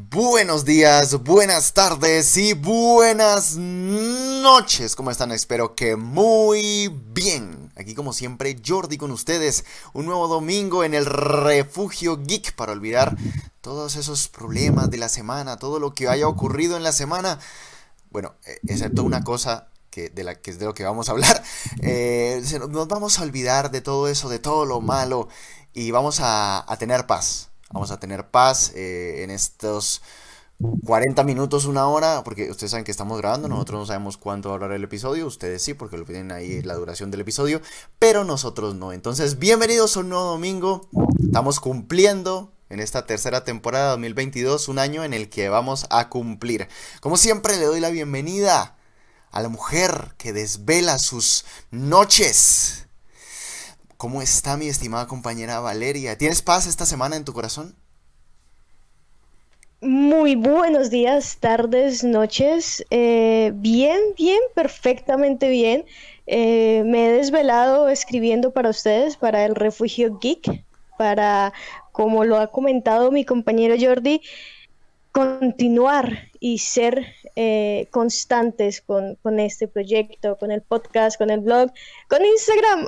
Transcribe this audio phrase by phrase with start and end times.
[0.00, 4.94] Buenos días, buenas tardes y buenas noches.
[4.94, 5.32] ¿Cómo están?
[5.32, 7.72] Espero que muy bien.
[7.74, 9.64] Aquí como siempre Jordi con ustedes.
[9.94, 13.16] Un nuevo domingo en el refugio geek para olvidar
[13.60, 17.40] todos esos problemas de la semana, todo lo que haya ocurrido en la semana.
[18.10, 21.12] Bueno, eh, excepto una cosa que, de la que es de lo que vamos a
[21.12, 21.42] hablar.
[21.82, 22.40] Eh,
[22.70, 25.28] nos vamos a olvidar de todo eso, de todo lo malo
[25.74, 30.02] y vamos a tener paz Vamos a tener paz eh, en estos
[30.84, 34.56] 40 minutos, una hora, porque ustedes saben que estamos grabando, nosotros no sabemos cuánto va
[34.56, 37.60] a durar el episodio, ustedes sí, porque lo piden ahí la duración del episodio,
[37.98, 38.92] pero nosotros no.
[38.92, 40.88] Entonces, bienvenidos a un nuevo domingo,
[41.22, 46.68] estamos cumpliendo en esta tercera temporada 2022, un año en el que vamos a cumplir.
[47.00, 48.76] Como siempre, le doy la bienvenida
[49.30, 52.87] a la mujer que desvela sus noches
[53.98, 56.16] ¿Cómo está mi estimada compañera Valeria?
[56.16, 57.74] ¿Tienes paz esta semana en tu corazón?
[59.80, 62.84] Muy buenos días, tardes, noches.
[62.90, 65.84] Eh, bien, bien, perfectamente bien.
[66.28, 70.64] Eh, me he desvelado escribiendo para ustedes, para el Refugio Geek,
[70.96, 71.52] para,
[71.90, 74.22] como lo ha comentado mi compañero Jordi,
[75.10, 81.72] continuar y ser eh, constantes con, con, este proyecto, con el podcast, con el blog,
[82.08, 82.86] con Instagram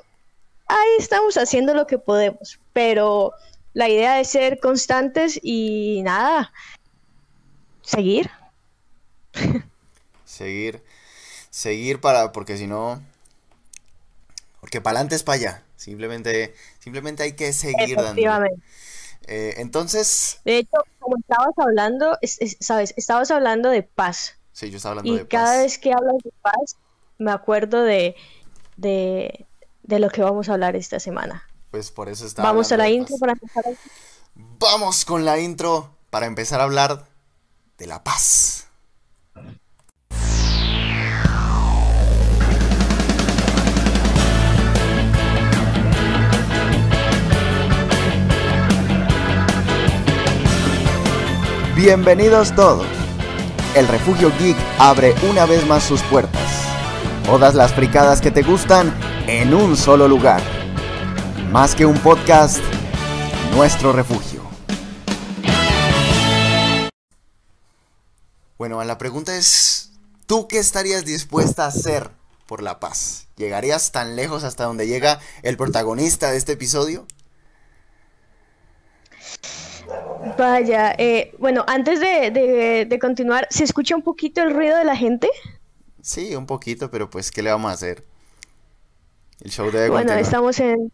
[0.71, 3.33] ahí estamos haciendo lo que podemos, pero
[3.73, 6.53] la idea es ser constantes y nada,
[7.83, 8.31] seguir.
[10.25, 10.83] Seguir,
[11.51, 13.03] seguir para, porque si no,
[14.61, 18.47] porque para adelante es para allá, simplemente, simplemente hay que seguir dando.
[19.27, 20.41] Eh, entonces...
[20.45, 22.17] De hecho, como estabas hablando,
[22.61, 24.37] sabes, estabas hablando de paz.
[24.53, 25.27] Sí, yo estaba hablando de paz.
[25.27, 26.77] Y cada vez que hablas de paz,
[27.19, 28.15] me acuerdo de,
[28.77, 29.47] de,
[29.91, 31.43] de lo que vamos a hablar esta semana.
[31.71, 32.43] Pues por eso está.
[32.43, 33.65] Vamos a la intro para empezar.
[34.35, 37.05] Vamos con la intro para empezar a hablar
[37.77, 38.69] de la paz.
[51.75, 52.87] Bienvenidos todos.
[53.75, 56.43] El Refugio Geek abre una vez más sus puertas.
[57.25, 58.93] Todas las fricadas que te gustan
[59.31, 60.43] en un solo lugar.
[61.53, 62.59] Más que un podcast,
[63.55, 64.43] nuestro refugio.
[68.59, 69.93] Bueno, la pregunta es,
[70.27, 72.11] ¿tú qué estarías dispuesta a hacer
[72.47, 73.29] por la paz?
[73.37, 77.07] ¿Llegarías tan lejos hasta donde llega el protagonista de este episodio?
[80.37, 84.97] Vaya, eh, bueno, antes de, de continuar, ¿se escucha un poquito el ruido de la
[84.97, 85.31] gente?
[86.03, 88.10] Sí, un poquito, pero pues, ¿qué le vamos a hacer?
[89.43, 90.93] El show de Bueno, estamos en,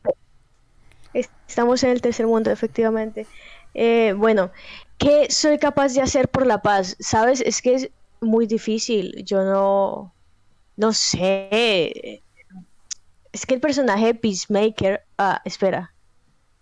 [1.49, 3.27] estamos en el tercer mundo, efectivamente.
[3.75, 4.51] Eh, bueno,
[4.99, 6.97] ¿qué soy capaz de hacer por la paz?
[7.01, 7.41] ¿Sabes?
[7.41, 7.91] Es que es
[8.21, 9.25] muy difícil.
[9.25, 10.15] Yo no,
[10.77, 12.23] no sé.
[13.33, 15.03] Es que el personaje de Peacemaker...
[15.19, 15.93] Ah, espera.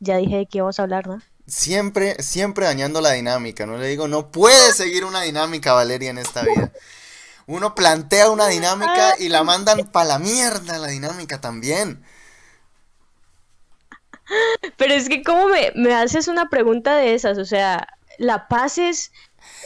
[0.00, 1.20] Ya dije de qué vamos a hablar, ¿no?
[1.46, 3.66] Siempre, siempre dañando la dinámica.
[3.66, 6.72] No le digo, no puede seguir una dinámica, Valeria, en esta vida.
[7.46, 12.04] Uno plantea una dinámica y la mandan para la mierda la dinámica también.
[14.76, 17.86] Pero es que como me, haces una pregunta de esas, o sea,
[18.18, 19.12] la paz es...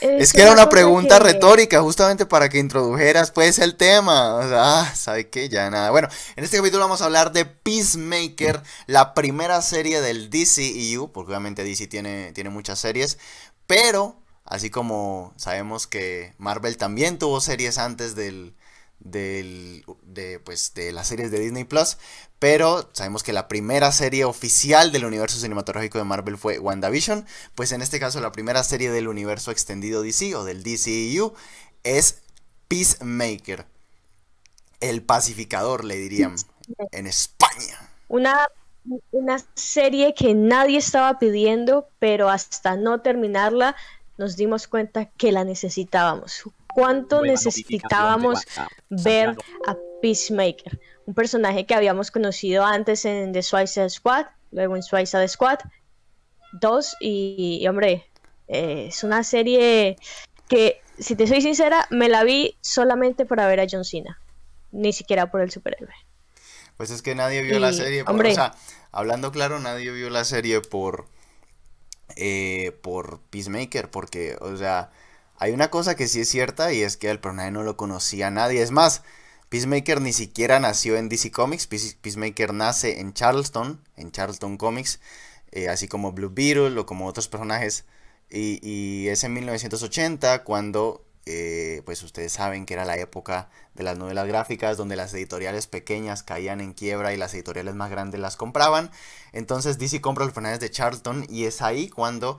[0.01, 4.35] Es, que era una pregunta retórica, justamente para que introdujeras pues el tema.
[4.35, 5.49] O sea, ah, ¿sabe qué?
[5.49, 5.91] Ya nada.
[5.91, 11.31] Bueno, en este capítulo vamos a hablar de Peacemaker, la primera serie del DCEU, porque
[11.31, 13.19] obviamente DC tiene, tiene muchas series,
[13.69, 18.55] pero Así como sabemos que Marvel también tuvo series antes del,
[18.99, 21.99] del, de, pues, de las series de Disney Plus,
[22.39, 27.73] pero sabemos que la primera serie oficial del universo cinematográfico de Marvel fue WandaVision, pues
[27.73, 31.35] en este caso la primera serie del universo extendido DC o del DCEU
[31.85, 32.23] es
[32.69, 33.67] Peacemaker,
[34.81, 36.37] el pacificador le dirían
[36.93, 37.91] en España.
[38.09, 38.47] Una,
[39.11, 43.77] una serie que nadie estaba pidiendo, pero hasta no terminarla
[44.19, 46.43] nos dimos cuenta que la necesitábamos.
[46.75, 48.45] ¿Cuánto necesitábamos
[48.91, 49.37] ver
[49.67, 50.79] a Peacemaker?
[51.07, 55.61] Un personaje que habíamos conocido antes en The Suicide Squad, luego en Suicide Squad
[56.53, 58.11] 2 y, hombre,
[58.49, 59.97] eh, es una serie
[60.49, 64.21] que, si te soy sincera, me la vi solamente para ver a John Cena,
[64.73, 65.95] ni siquiera por el superhéroe.
[66.77, 68.55] Pues es que nadie vio la serie, o sea,
[68.93, 71.07] hablando claro, nadie vio la serie por
[72.17, 74.91] eh, por Peacemaker, porque, o sea,
[75.37, 78.31] hay una cosa que sí es cierta y es que el personaje no lo conocía
[78.31, 78.63] nadie.
[78.63, 79.03] Es más,
[79.49, 85.01] Peacemaker ni siquiera nació en DC Comics, Peacemaker nace en Charleston, en Charleston Comics,
[85.53, 87.87] eh, así como Blue Beetle o como otros personajes
[88.31, 93.99] Y, es en 1980 cuando, eh, pues ustedes saben que era la época de las
[93.99, 98.37] novelas gráficas donde las editoriales pequeñas caían en quiebra y las editoriales más grandes las
[98.37, 98.91] compraban.
[99.33, 102.39] Entonces DC compra los personajes de Charlton y es ahí cuando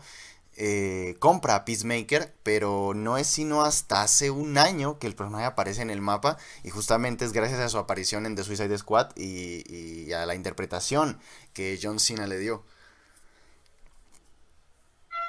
[0.58, 5.46] eh, compra a Peacemaker, pero no es sino hasta hace un año que el personaje
[5.46, 9.12] aparece en el mapa y justamente es gracias a su aparición en The Suicide Squad
[9.16, 11.20] y, y a la interpretación
[11.54, 12.66] que John Cena le dio.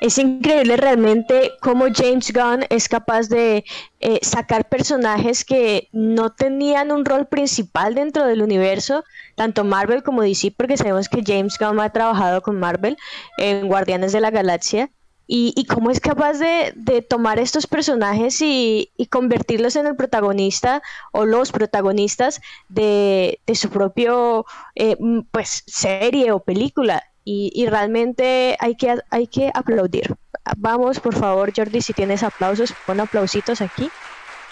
[0.01, 3.65] Es increíble realmente cómo James Gunn es capaz de
[4.01, 9.05] eh, sacar personajes que no tenían un rol principal dentro del universo,
[9.35, 12.97] tanto Marvel como DC, porque sabemos que James Gunn ha trabajado con Marvel
[13.37, 14.91] en Guardianes de la Galaxia.
[15.33, 20.83] Y, cómo es capaz de, tomar estos personajes y, convertirlos en el protagonista
[21.13, 24.45] o los protagonistas de, su propio
[24.75, 24.97] eh,
[25.31, 30.17] pues serie o película y, realmente hay que, hay que aplaudir.
[30.57, 33.91] Vamos, por favor, Jordi, si tienes aplausos, pon aplausitos aquí,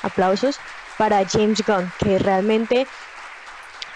[0.03, 0.61] aplausos
[0.97, 2.87] para James Gunn, que realmente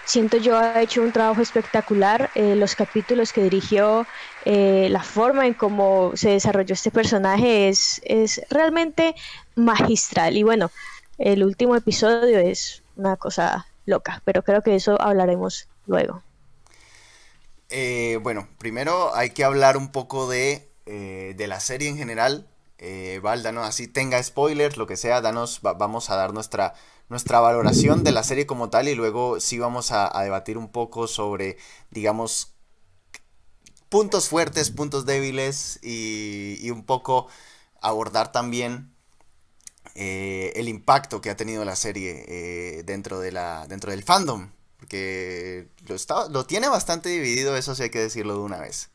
[0.05, 2.31] siento yo ha hecho un trabajo espectacular.
[2.35, 4.07] Eh, los capítulos que dirigió,
[4.45, 9.15] eh, la forma en cómo se desarrolló este personaje es, es realmente
[9.55, 10.37] magistral.
[10.37, 10.71] Y bueno,
[11.19, 16.23] el último episodio es una cosa loca, pero creo que eso hablaremos luego.
[17.75, 22.47] Eh, bueno, primero hay que hablar un poco de, eh, la serie en general.
[22.79, 23.21] Eh,
[23.63, 26.75] así, tenga spoilers, lo que sea, danos, vamos a dar nuestra,
[27.09, 31.07] nuestra valoración de la serie como tal y luego sí vamos a, debatir un poco
[31.07, 31.57] sobre,
[31.91, 32.55] digamos,
[33.89, 37.29] puntos fuertes, puntos débiles y, un poco
[37.81, 38.95] abordar también
[39.95, 44.51] el impacto que ha tenido la serie dentro, de la, dentro del fandom
[44.83, 48.91] porque lo, está, lo tiene bastante dividido, eso sí hay que decirlo de una vez.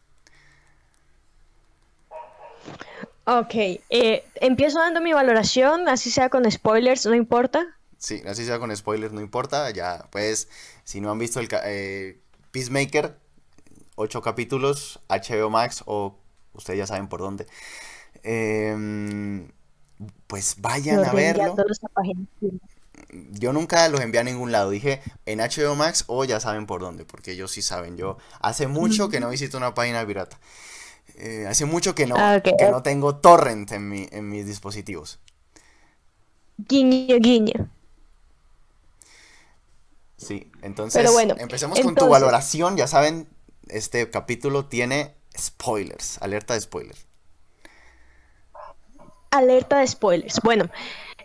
[3.23, 7.65] Ok, eh, empiezo dando mi valoración, así sea con spoilers, no importa.
[7.97, 9.71] Sí, así sea con spoilers, no importa.
[9.71, 10.49] Ya, pues,
[10.83, 12.19] si no han visto el eh,
[12.51, 13.17] Peacemaker,
[13.95, 16.19] ocho capítulos, HBO Max o
[16.51, 17.47] ustedes ya saben por dónde.
[18.23, 19.51] Em,
[20.27, 21.55] pues vayan a verlo
[23.31, 24.69] yo nunca los envié a ningún lado.
[24.69, 27.97] Dije en HBO Max o ya saben por dónde, porque ellos sí saben.
[27.97, 30.37] Yo hace mucho que no visito una página pirata.
[31.15, 35.19] Eh, hace mucho que no, ah, que no tengo torrent en, mi, en mis dispositivos.
[36.57, 37.69] Guiño, guiño.
[40.17, 42.75] Sí, entonces bueno, empecemos con tu valoración.
[42.75, 43.27] Ya saben,
[43.67, 47.05] este capítulo tiene spoilers, alerta de spoilers.
[49.29, 50.39] Alerta de spoilers.
[50.43, 50.69] Bueno,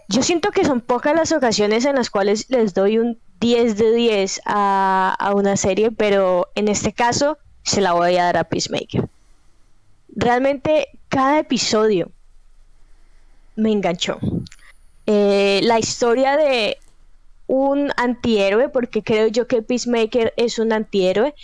[0.08, 3.92] yo siento que son pocas las ocasiones en las cuales les doy un 10 de
[3.92, 9.08] 10 a, una serie, pero en este caso se la voy a dar a Peacemaker.
[10.14, 12.10] Realmente cada episodio
[13.56, 14.18] me enganchó.
[15.06, 16.78] Eh, la historia de
[17.46, 21.34] un antihéroe, porque creo yo que Peacemaker es un antihéroe,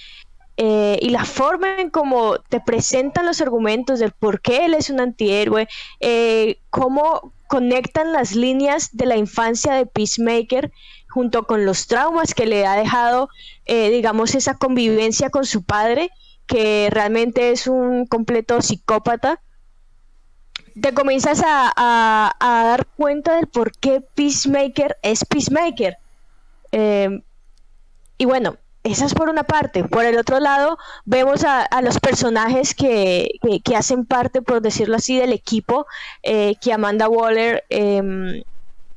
[0.56, 4.90] eh, y la forma en cómo te presentan los argumentos del por qué él es
[4.90, 5.68] un antihéroe,
[6.00, 10.70] eh, cómo conectan las líneas de la infancia de Peacemaker
[11.08, 13.28] junto con los traumas que le ha dejado,
[13.64, 16.10] eh, digamos, esa convivencia con su padre,
[16.46, 19.40] que realmente es un completo psicópata.
[20.80, 25.96] Te comienzas a, dar cuenta del por qué Peacemaker es Peacemaker.
[28.18, 28.58] y bueno,
[28.90, 29.84] esa es por una parte.
[29.84, 33.30] Por el otro lado, vemos a, los personajes que,
[33.76, 35.86] hacen parte, por decirlo así, del equipo
[36.22, 38.42] eh, que Amanda Waller em,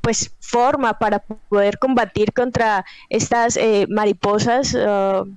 [0.01, 5.27] pues forma para poder combatir contra estas eh, mariposas uh,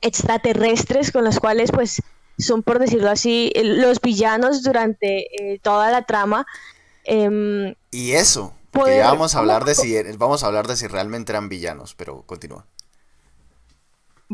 [0.00, 2.02] extraterrestres con las cuales pues
[2.38, 6.46] son, por decirlo así, los villanos durante eh, toda la trama.
[7.04, 11.32] Em, y eso, que vamos a hablar de si vamos a hablar de si realmente
[11.32, 12.66] eran villanos, pero continúa.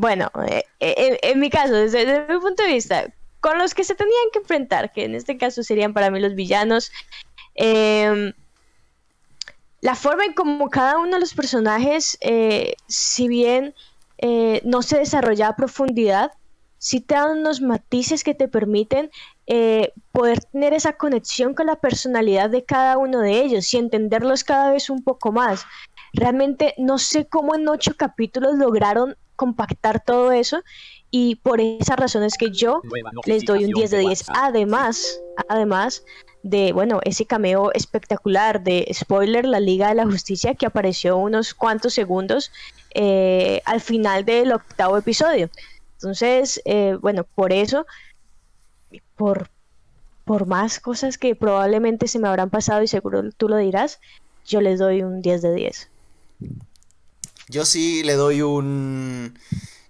[0.01, 3.95] Bueno, eh, eh, en, mi caso, desde, mi punto de vista, con los que se
[3.95, 6.91] tenían que enfrentar, que en este caso serían para mí los villanos,
[7.55, 8.33] em,
[9.83, 13.75] la forma en como cada uno de los personajes, eh, si bien
[14.65, 16.33] no se desarrolla a profundidad,
[16.79, 19.11] sí te dan unos matices que te permiten
[20.13, 24.71] poder tener esa conexión con la personalidad de cada uno de ellos y entenderlos cada
[24.71, 25.67] vez un poco más.
[26.15, 30.63] Realmente no sé cómo en ocho capítulos lograron compactar todo eso
[31.11, 32.83] y por esas razones que yo
[33.25, 34.25] les doy un 10 de 10.
[34.35, 35.19] Además,
[35.49, 36.05] además
[36.43, 41.55] de, bueno, ese cameo espectacular de spoiler, la Liga de la Justicia que apareció unos
[41.55, 42.53] cuantos segundos
[42.95, 45.49] eh, al final del octavo episodio.
[45.95, 47.87] Entonces, eh, bueno, por eso,
[49.17, 49.49] por,
[50.27, 54.01] por más cosas que probablemente se me habrán pasado y seguro tú lo dirás,
[54.45, 55.91] yo les doy un 10 de 10.
[57.51, 59.37] Yo sí le doy un...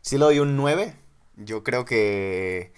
[0.00, 0.94] Sí le doy un 9.
[1.36, 2.72] Yo creo que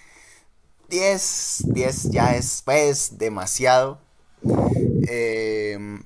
[0.89, 4.01] 10, 10 ya es pues demasiado.
[5.07, 6.03] Em,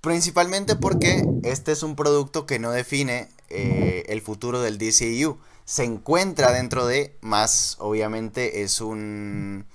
[0.00, 5.38] principalmente porque este es un producto que no define eh, el futuro del DCU.
[5.64, 9.66] Se encuentra dentro de, más obviamente es un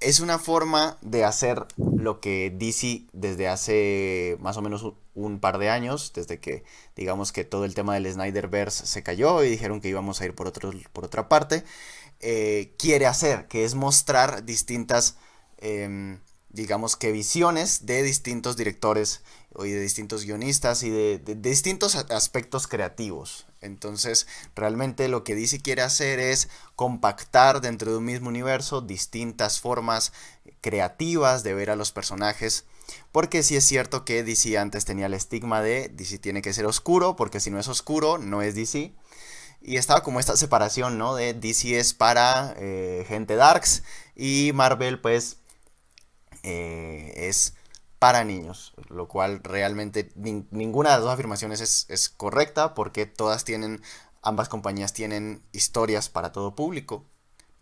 [0.00, 4.82] es una forma de hacer lo que DC desde hace más o menos
[5.16, 6.62] un, par de años, desde que
[6.94, 10.34] digamos que todo el tema del Snyderverse se cayó y dijeron que íbamos a ir
[10.34, 11.64] por, otro, por otra parte,
[12.20, 15.16] eh, quiere hacer, que es mostrar distintas,
[15.58, 16.20] em,
[16.56, 19.20] digamos que visiones de distintos directores
[19.58, 23.46] y de distintos guionistas y de, distintos aspectos creativos.
[23.60, 29.60] Entonces, realmente lo que DC quiere hacer es compactar dentro de un mismo universo distintas
[29.60, 30.12] formas
[30.62, 32.64] creativas de ver a los personajes.
[33.12, 36.64] Porque sí es cierto que DC antes tenía el estigma de DC tiene que ser
[36.64, 38.92] oscuro, porque si no es oscuro, no es DC.
[39.60, 41.14] Y estaba como esta separación, ¿no?
[41.16, 43.82] De DC es para eh, gente darks
[44.14, 45.38] y Marvel pues
[46.46, 47.54] eh, es
[47.98, 53.82] para niños, lo cual realmente ninguna de las dos afirmaciones es, correcta porque todas tienen,
[54.22, 57.04] ambas compañías tienen historias para todo público,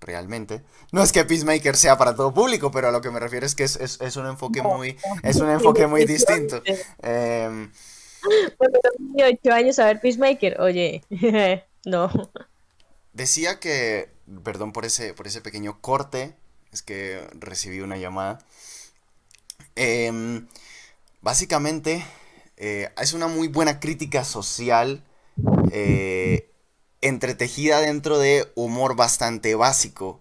[0.00, 0.62] realmente.
[0.93, 3.55] No es que Peacemaker sea para todo público, pero a lo que me refiero es
[3.55, 6.62] que es, un enfoque muy, es un enfoque muy distinto.
[7.03, 7.69] Eh,
[9.53, 11.03] años a ver Peacemaker, oye,
[11.87, 12.11] no.
[13.14, 14.11] Decía que,
[14.43, 16.35] perdón por ese, por ese pequeño corte,
[16.73, 18.41] es que recibí una llamada.
[19.76, 20.47] Em,
[21.21, 22.04] básicamente,
[22.57, 25.02] eh, es una muy buena crítica social
[25.73, 26.50] eh,
[27.00, 30.21] entretejida dentro de humor bastante básico.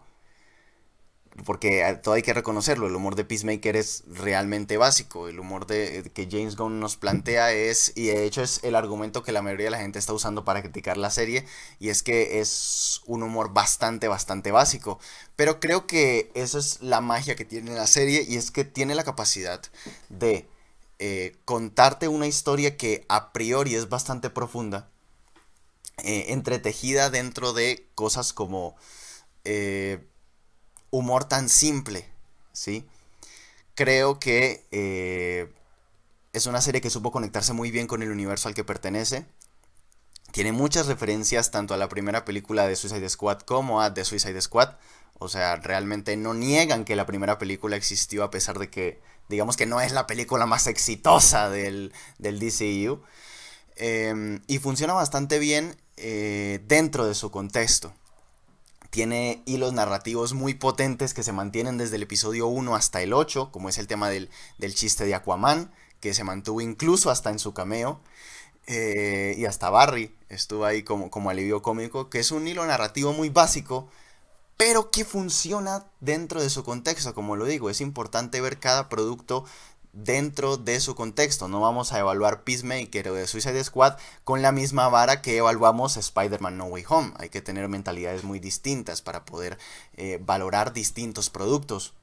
[1.45, 5.27] Porque eh, todo hay que reconocerlo, el humor de Peacemaker es realmente básico.
[5.27, 9.23] El humor de, que James Gunn nos plantea es, y de hecho es el argumento
[9.23, 11.45] que la mayoría de la gente está usando para criticar la serie,
[11.79, 14.99] y es que es un humor bastante, bastante básico.
[15.35, 18.93] Pero creo que esa es la magia que tiene la serie, y es que tiene
[18.93, 19.61] la capacidad
[20.09, 20.47] de
[20.99, 24.87] eh, contarte una historia que a priori es bastante profunda,
[26.03, 28.75] eh, entretejida dentro de cosas como
[30.93, 32.05] humor tan simple,
[32.51, 32.85] ¿sí?
[33.73, 35.51] Creo que eh,
[36.33, 39.25] es una serie que supo conectarse muy bien con el universo al que pertenece.
[40.31, 44.39] Tiene muchas referencias tanto a la primera película de Suicide Squad como a The Suicide
[44.39, 44.75] Squad.
[45.17, 49.57] O sea, realmente no niegan que la primera película existió a pesar de que, digamos
[49.57, 53.01] que no es la película más exitosa del, del DCU.
[53.77, 57.95] Em, y funciona bastante bien eh, dentro de su contexto
[58.93, 63.49] tiene hilos narrativos muy potentes que se mantienen desde el episodio 1 hasta el 8,
[63.51, 64.29] como es el tema del,
[64.75, 67.99] chiste de Aquaman, que se mantuvo incluso hasta en su cameo,
[68.67, 73.13] eh, y hasta Barry estuvo ahí como, como alivio cómico, que es un hilo narrativo
[73.13, 73.89] muy básico,
[74.57, 79.43] pero que funciona dentro de su contexto, como lo digo, es importante ver cada producto
[79.93, 81.47] dentro de su contexto.
[81.47, 85.95] No vamos a evaluar Peacemaker o de Suicide Squad con la misma vara que evaluamos
[85.95, 87.13] Spider-Man No Way Home.
[87.17, 89.57] Hay que tener mentalidades muy distintas para poder
[89.95, 91.93] eh, valorar distintos productos.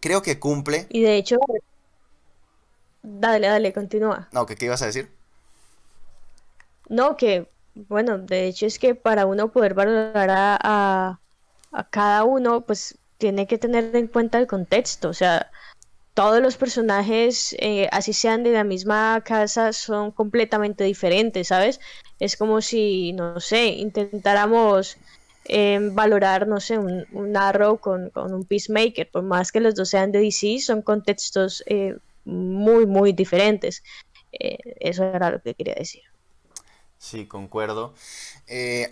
[0.00, 0.86] Creo que cumple.
[0.88, 1.36] Y de hecho,
[3.02, 4.28] dale, dale, continúa.
[4.32, 5.10] No, ¿qué, ibas a decir?
[6.88, 11.20] No, que, bueno, de hecho es que para uno poder valorar a,
[11.70, 15.10] a cada uno, pues tiene que tener en cuenta el contexto.
[15.10, 15.50] O sea,
[16.14, 21.80] todos los personajes, eh, así sean de la misma casa, son completamente diferentes, ¿sabes?
[22.18, 24.96] Es como si, no sé, intentáramos
[25.44, 29.88] em, valorar, no sé, un, un Arrow con, un Peacemaker, por más que los dos
[29.88, 33.82] sean de DC, son contextos eh, muy, muy diferentes.
[34.32, 36.02] Eh, eso era lo que quería decir.
[36.98, 37.94] Sí, concuerdo.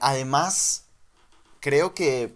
[0.00, 0.86] además,
[1.60, 2.34] creo que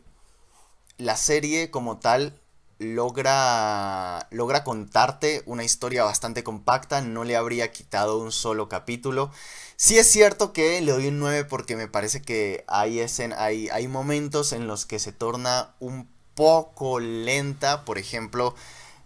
[0.99, 2.42] la serie como tal
[2.79, 9.31] logra, logra contarte una historia bastante compacta, no le habría quitado un solo capítulo.
[9.77, 13.05] Sí es cierto que le doy un 9 porque me parece que hay,
[13.37, 18.55] hay, hay momentos en los que se torna un poco lenta, por ejemplo,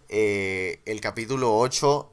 [0.08, 2.12] eh, el capítulo 8,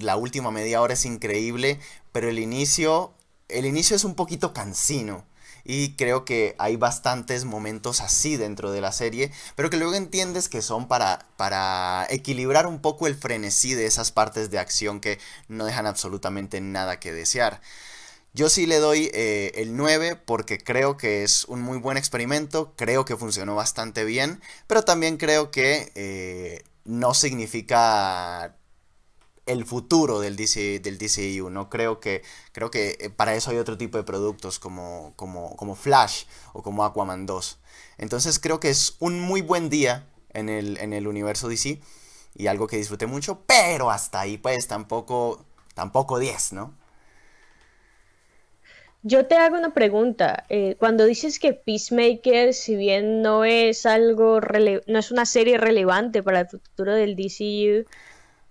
[0.00, 1.80] la última media hora es increíble,
[2.12, 3.12] pero el inicio,
[3.48, 5.24] el inicio es un poquito cansino.
[5.68, 10.48] Y creo que hay bastantes momentos así dentro de la serie, pero que luego entiendes
[10.48, 15.18] que son para, para equilibrar un poco el frenesí de esas partes de acción que
[15.48, 17.60] no dejan absolutamente nada que desear.
[18.32, 22.74] Yo sí le doy eh, el 9 porque creo que es un muy buen experimento,
[22.76, 28.54] creo que funcionó bastante bien, pero también creo que eh, no significa
[29.46, 31.50] el futuro del, DC, del DCU.
[31.50, 32.22] No creo que,
[32.52, 36.62] creo que eh, para eso hay otro tipo de productos como, como, como Flash o
[36.62, 37.58] como Aquaman 2.
[37.98, 41.80] Entonces creo que es un muy buen día en el, en el universo DC
[42.34, 46.74] y algo que disfruté mucho, pero hasta ahí pues tampoco, tampoco 10, ¿no?
[49.02, 50.44] Yo te hago una pregunta.
[50.48, 56.24] Eh, cuando dices que Peacemaker, si bien no es algo no es una serie relevante
[56.24, 57.88] para el futuro del DCU,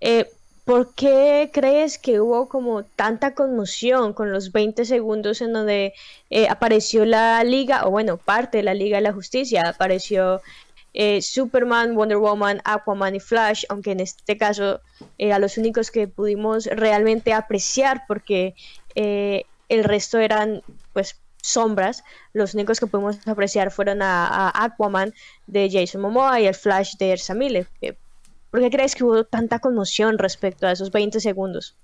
[0.00, 0.30] eh,
[0.66, 5.94] ¿Por qué crees que hubo como tanta conmoción con los 20 segundos en donde
[6.28, 9.62] eh, apareció la liga, o bueno, parte de la Liga de la Justicia?
[9.68, 10.42] Apareció
[10.92, 14.80] eh, Superman, Wonder Woman, Aquaman y Flash, aunque en este caso
[15.18, 18.56] eran los únicos que pudimos realmente apreciar porque
[18.96, 22.02] eh, el resto eran pues sombras.
[22.32, 25.14] Los únicos que pudimos apreciar fueron a, Aquaman
[25.46, 27.68] de Jason Momoa y el Flash de Ersa Miller.
[28.56, 31.76] ¿Por qué crees que hubo tanta conmoción respecto a esos 20 segundos?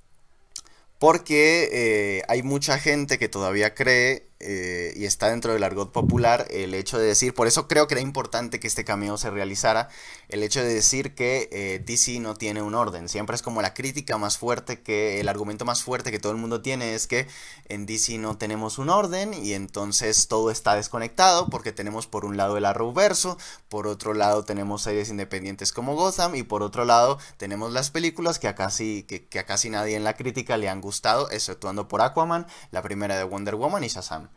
[0.98, 6.46] Porque eh, hay mucha gente que todavía cree eh, y está dentro del argot popular
[6.50, 9.88] el hecho de decir, por eso creo que era importante que este cameo se realizara,
[10.28, 13.08] el hecho de decir que eh, DC no tiene un orden.
[13.08, 16.38] Siempre es como la crítica más fuerte que, el argumento más fuerte que todo el
[16.38, 17.28] mundo tiene es que
[17.68, 22.37] en DC no tenemos un orden y entonces todo está desconectado porque tenemos por un
[22.37, 27.18] lado el Arrowverso, por otro lado tenemos series independientes como Gotham y por otro lado
[27.37, 30.68] tenemos las películas que a casi, que, que a casi nadie en la crítica le
[30.68, 34.31] han gustado, exceptuando por Aquaman, la primera de Wonder Woman y Shazam.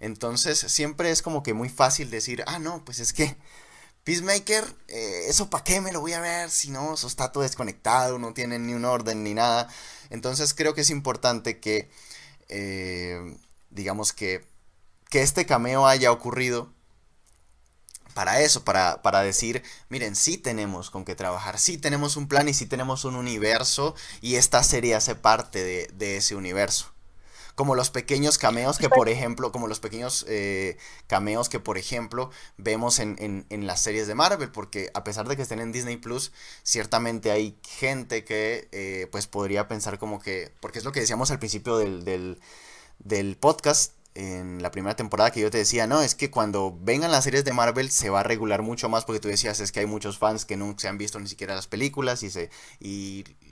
[0.00, 3.36] Entonces siempre es como que muy fácil decir, ah, no, pues es que
[4.08, 7.42] Peacemaker, eh, eso para qué me lo voy a ver si no, eso está todo
[7.42, 9.68] desconectado, no tiene ni un orden ni nada.
[10.08, 11.90] Entonces creo que es importante que,
[12.48, 13.36] eh,
[13.70, 14.46] digamos que,
[15.10, 16.72] que este cameo haya ocurrido
[18.14, 22.48] para eso, para, para, decir, miren, sí tenemos con qué trabajar, sí tenemos un plan
[22.48, 26.94] y sí tenemos un universo y esta serie hace parte de, de ese universo
[27.58, 30.76] como los pequeños cameos que por ejemplo, como los pequeños eh,
[31.08, 35.42] cameos que por ejemplo vemos en, las series de Marvel, porque a pesar de que
[35.42, 36.30] estén en Disney Plus,
[36.62, 41.32] ciertamente hay gente que eh, pues podría pensar como que, porque es lo que decíamos
[41.32, 42.04] al principio del,
[43.00, 47.10] del, podcast, en la primera temporada que yo te decía, no, es que cuando vengan
[47.10, 49.80] las series de Marvel se va a regular mucho más porque tú decías, es que
[49.80, 52.50] hay muchos fans que no se han visto ni siquiera las películas y se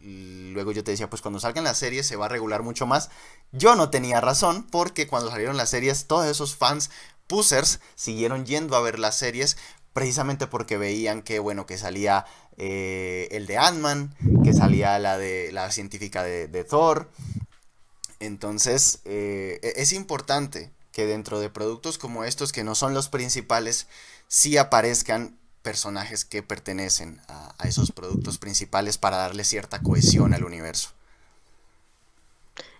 [0.02, 3.10] luego yo te decía, pues cuando salgan las series se va a regular mucho más.
[3.52, 6.90] Yo no tenía razón porque cuando salieron las series todos esos fans
[7.26, 9.56] pusers siguieron yendo a ver las series
[9.92, 12.26] precisamente porque veían que bueno que salía
[12.58, 17.10] eh, el de Ant-Man, que salía la de la científica de, Thor,
[18.20, 23.08] entonces, eh, e-, es importante que dentro de productos como estos, que no son los
[23.08, 23.86] principales,
[24.28, 30.90] sí aparezcan personajes que pertenecen a, esos productos principales para darle cierta cohesión al universo.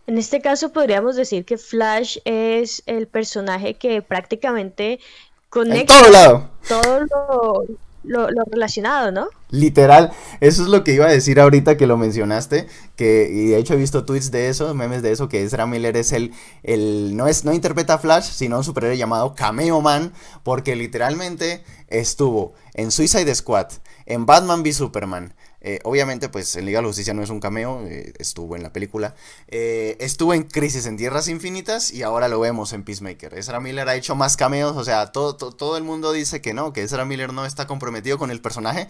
[0.06, 5.00] En este caso podríamos decir que Flash es el personaje que prácticamente
[5.48, 7.64] conecta todo, todo lo,
[8.06, 9.28] lo, relacionado, ¿no?
[9.50, 12.66] Literal, eso es lo que iba a decir ahorita que lo mencionaste,
[12.96, 15.96] que y de hecho he visto tweets de eso, memes de eso, que Ezra Miller
[15.96, 20.76] es el, el no es, no interpreta Flash, sino un superhéroe llamado Cameo Man, porque
[20.76, 23.68] literalmente estuvo en Suicide Squad,
[24.06, 25.34] en Batman v Superman,
[25.68, 28.62] eh, obviamente, pues en Liga de la Justicia no es un cameo, eh, estuvo en
[28.62, 29.16] la película.
[29.48, 33.34] Eh, estuvo en Crisis en Tierras Infinitas y ahora lo vemos en Peacemaker.
[33.34, 36.72] Ezra Miller ha hecho más cameos, o sea, todo, todo, el mundo dice que no,
[36.72, 38.86] que Ezra Miller no está comprometido con el personaje.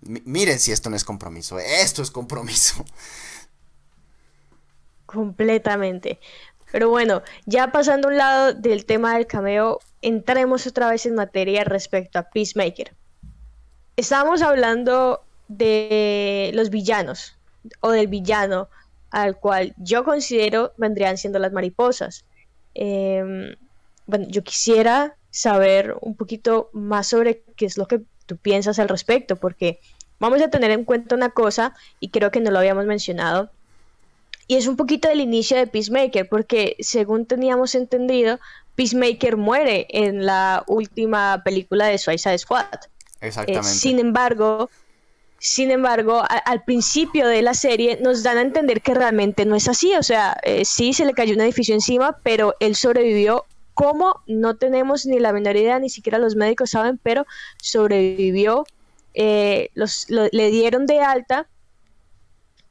[0.00, 2.84] miren si esto no es compromiso, esto es compromiso.
[5.06, 6.18] Completamente.
[6.72, 11.14] Pero bueno, ya pasando a un lado del tema del cameo, entremos otra vez en
[11.14, 12.96] materia respecto a Peacemaker.
[13.94, 17.36] Estamos hablando de los villanos
[17.80, 18.68] o del villano
[19.10, 22.24] al cual yo considero vendrían siendo las mariposas.
[22.74, 23.54] Em,
[24.06, 28.88] bueno, yo quisiera saber un poquito más sobre qué es lo que tú piensas al
[28.88, 29.80] respecto, porque
[30.18, 33.50] vamos a tener en cuenta una cosa, y creo que no lo habíamos mencionado,
[34.48, 38.38] y es un poquito del inicio de Peacemaker, porque según teníamos entendido,
[38.76, 42.66] Peacemaker muere en la última película de Suicide Squad.
[43.20, 43.68] Exactamente.
[43.68, 44.70] sin embargo,
[45.38, 49.68] sin embargo, al principio de la serie nos dan a entender que realmente no es
[49.68, 49.94] así.
[49.94, 53.44] O sea, eh, sí se le cayó un edificio encima, pero él sobrevivió.
[53.74, 54.22] ¿Cómo?
[54.26, 57.26] No tenemos ni la menor idea, ni siquiera los médicos saben, pero
[57.58, 58.64] sobrevivió.
[59.12, 61.46] Eh, los, le dieron de alta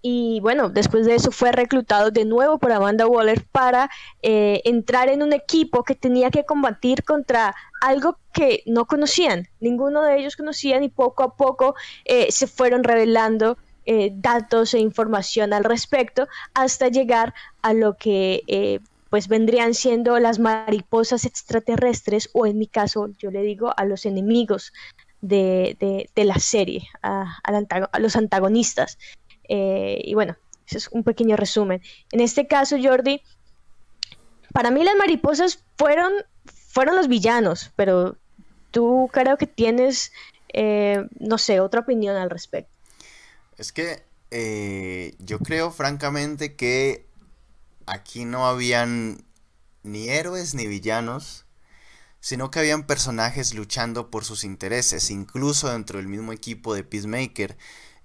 [0.08, 3.89] y bueno, después de eso fue reclutado de nuevo por Amanda Waller para
[4.22, 10.04] eh, entrar en un equipo que tenía que combatir contra algo que no conocían, ninguno
[10.04, 15.54] de ellos conocían y poco a poco eh, se fueron revelando eh, datos e información
[15.54, 22.60] al respecto hasta llegar a lo que pues vendrían siendo las mariposas extraterrestres o en
[22.60, 24.72] mi caso yo le digo a los enemigos
[25.22, 29.00] de, la serie, a los antagonistas.
[29.49, 31.81] Eh, y bueno, ese es un pequeño resumen.
[32.12, 33.21] En este caso, Jordi,
[34.53, 36.13] para mí las mariposas fueron,
[36.45, 38.17] fueron los villanos, pero
[38.71, 40.12] tú creo que tienes,
[40.53, 42.71] eh, no sé, otra opinión al respecto.
[43.58, 47.05] Es que eh, yo creo francamente que
[47.86, 49.23] aquí no habían
[49.84, 51.45] ni héroes ni villanos,
[52.19, 57.55] sino que habían personajes luchando por sus intereses, incluso dentro del mismo equipo de Peacemaker.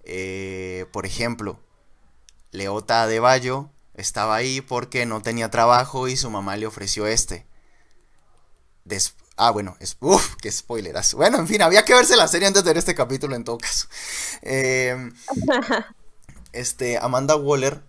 [0.05, 1.61] Eh, por ejemplo,
[2.53, 7.47] Leota de Bayo estaba ahí porque no tenía trabajo y su mamá le ofreció este.
[9.37, 11.15] ah, bueno, es, uff, qué spoileras.
[11.15, 13.59] Bueno, en fin, había que verse la serie antes de ver este capítulo en todo
[13.59, 13.89] caso.
[14.43, 15.13] Em,
[16.53, 17.83] este, Amanda Waller,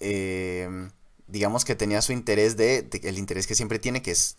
[0.00, 0.90] em,
[1.26, 4.36] digamos que tenía su interés de, el interés que siempre tiene, que es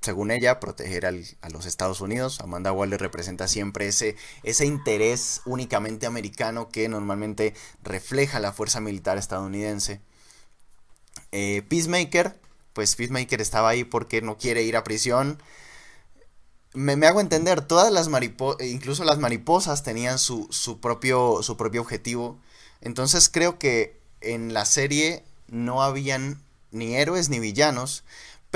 [0.00, 2.40] según ella, proteger a los Estados Unidos.
[2.40, 9.18] Amanda Waller representa siempre ese, ese interés únicamente americano que normalmente refleja la fuerza militar
[9.18, 10.00] estadounidense.
[11.32, 12.38] Eh, Peacemaker,
[12.72, 15.42] pues Peacemaker estaba ahí porque no quiere ir a prisión.
[16.72, 21.80] Me, hago entender, todas las mariposas, incluso las mariposas tenían su, su, propio, su propio
[21.80, 22.38] objetivo.
[22.80, 28.04] Entonces creo que en la serie no habían ni héroes ni villanos,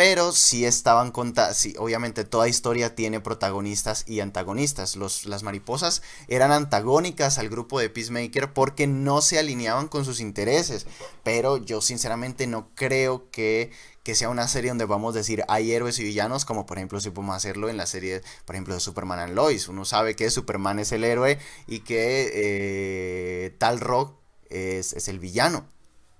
[0.00, 4.96] pero sí estaban contadas, sí, obviamente toda historia tiene protagonistas y antagonistas.
[4.96, 10.20] Los, las mariposas eran antagónicas al grupo de Peacemaker porque no se alineaban con sus
[10.20, 10.86] intereses,
[11.22, 15.72] pero yo sinceramente no creo que, que sea una serie donde vamos a decir hay
[15.72, 18.80] héroes y villanos, como por ejemplo si podemos hacerlo en la serie, por ejemplo, de
[18.80, 19.68] Superman and Lois.
[19.68, 24.14] Uno sabe que Superman es el héroe y que eh, Tal Rock
[24.48, 25.66] es, es, el villano,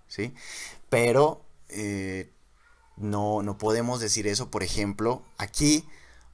[0.07, 0.35] ¿sí?
[0.91, 1.47] Pero...
[1.71, 2.29] Eh,
[3.01, 5.85] no, no podemos decir eso, por ejemplo, aquí,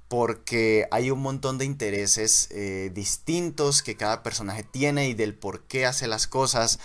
[0.08, 5.62] porque hay un montón de intereses eh, distintos que cada personaje tiene y del por
[5.62, 6.78] qué hace las cosas.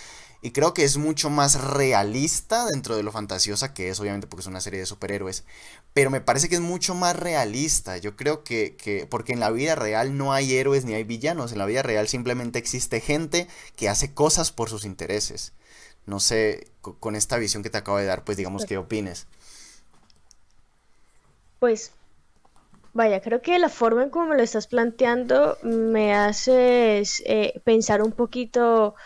[0.44, 4.40] Y creo que es mucho más realista dentro de lo fantasiosa que es, obviamente, porque
[4.40, 5.44] es una serie de superhéroes.
[5.94, 7.96] Pero me parece que es mucho más realista.
[7.98, 11.52] Yo creo que, que, porque en la vida real no hay héroes ni hay villanos.
[11.52, 15.52] En la vida real simplemente existe gente que hace cosas por sus intereses.
[16.06, 19.28] No sé, con esta visión que te acabo de dar, pues digamos, ¿qué opines?
[21.62, 21.92] Pues,
[22.92, 28.02] vaya, creo que la forma en cómo me lo estás planteando me hace eh, pensar
[28.02, 28.96] un poquito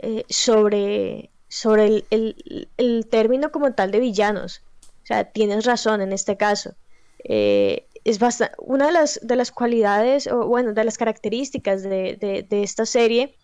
[0.00, 4.60] eh, sobre, sobre el, término como tal de villanos.
[5.04, 6.74] O sea, tienes razón en este caso.
[7.22, 12.16] Eh, es bastante, una de las, de las cualidades, o bueno, de las características de,
[12.50, 13.36] de, esta serie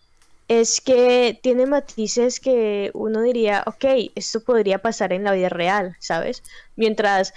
[0.49, 5.95] es que tiene matices que uno diría, ok, esto podría pasar en la vida real,
[5.99, 6.43] ¿sabes?
[6.75, 7.33] Mientras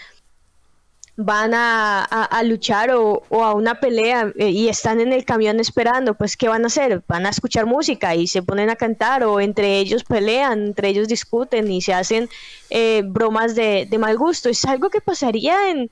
[1.22, 6.35] van a, luchar o, a una pelea eh, y están en el camión esperando, pues
[6.37, 7.02] ¿qué van a hacer?
[7.06, 11.09] Van a escuchar música y se ponen a cantar o entre ellos pelean, entre ellos
[11.09, 12.30] discuten y se hacen
[12.70, 14.48] eh, bromas de, mal gusto.
[14.48, 15.90] Es algo que pasaría en,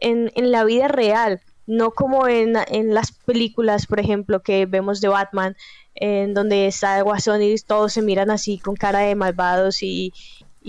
[0.00, 5.08] en, la vida real, no como en, en, las películas, por ejemplo, que vemos de
[5.08, 5.56] Batman,
[5.96, 10.12] en donde está el guasón y todos se miran así con cara de malvados y,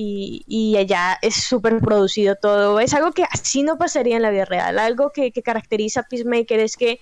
[0.02, 2.80] y, allá es súper producido todo.
[2.80, 4.80] Es algo que así no pasaría en la vida real.
[4.80, 7.00] Algo que, caracteriza a Peacemaker es que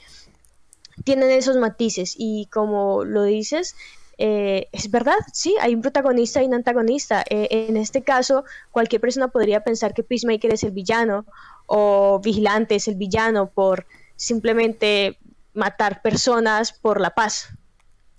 [1.04, 3.76] tienen esos matices y como lo dices,
[4.18, 7.24] eh, es verdad, sí, hay un protagonista y un antagonista.
[7.30, 11.26] Eh, en este caso, cualquier persona podría pensar que Peacemaker es el villano
[11.68, 15.20] o Vigilante es el villano por simplemente
[15.54, 17.50] matar personas por la paz.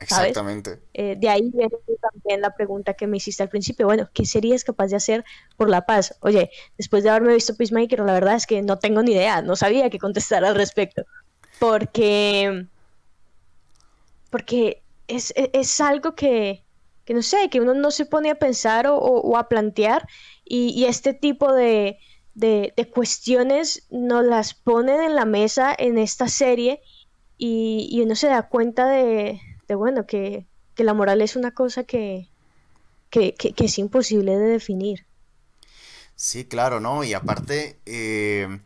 [0.00, 0.78] Exactamente.
[0.94, 3.86] Eh, de ahí viene también la pregunta que me hiciste al principio.
[3.86, 5.24] Bueno, ¿qué serías capaz de hacer
[5.56, 6.16] por la paz?
[6.20, 9.56] Oye, después de haberme visto Peacemaker, la verdad es que no tengo ni idea, no
[9.56, 11.04] sabía qué contestar al respecto.
[11.58, 12.66] Porque.
[14.30, 16.62] Porque es, algo que,
[17.08, 20.06] no sé, que uno no se pone a pensar o, a plantear.
[20.44, 21.98] Y, este tipo de,
[22.34, 26.82] de, cuestiones nos las ponen en la mesa en esta serie.
[27.36, 32.28] y uno se da cuenta de, de bueno, que, la moral es una cosa que,
[33.10, 35.06] que, es imposible de definir.
[36.16, 37.04] Sí, claro, ¿no?
[37.04, 38.60] Y aparte, eh,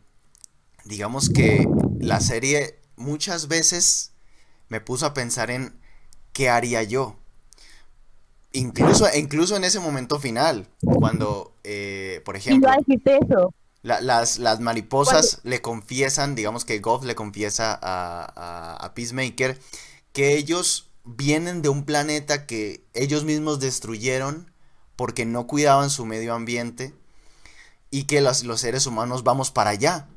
[0.85, 1.67] digamos que
[1.99, 4.13] la serie muchas veces
[4.69, 5.73] me puso a pensar en
[6.31, 7.15] qué haría yo.
[8.51, 12.69] Incluso, incluso en ese momento final, cuando, eh, por ejemplo,
[13.05, 13.53] eso.
[13.81, 19.59] las, las mariposas le confiesan, digamos que Goff le confiesa a, a, Peacemaker
[20.13, 24.51] que ellos vienen de un planeta que ellos mismos destruyeron
[24.95, 26.93] porque no cuidaban su medio ambiente
[27.89, 30.07] y que los, los seres humanos vamos para allá.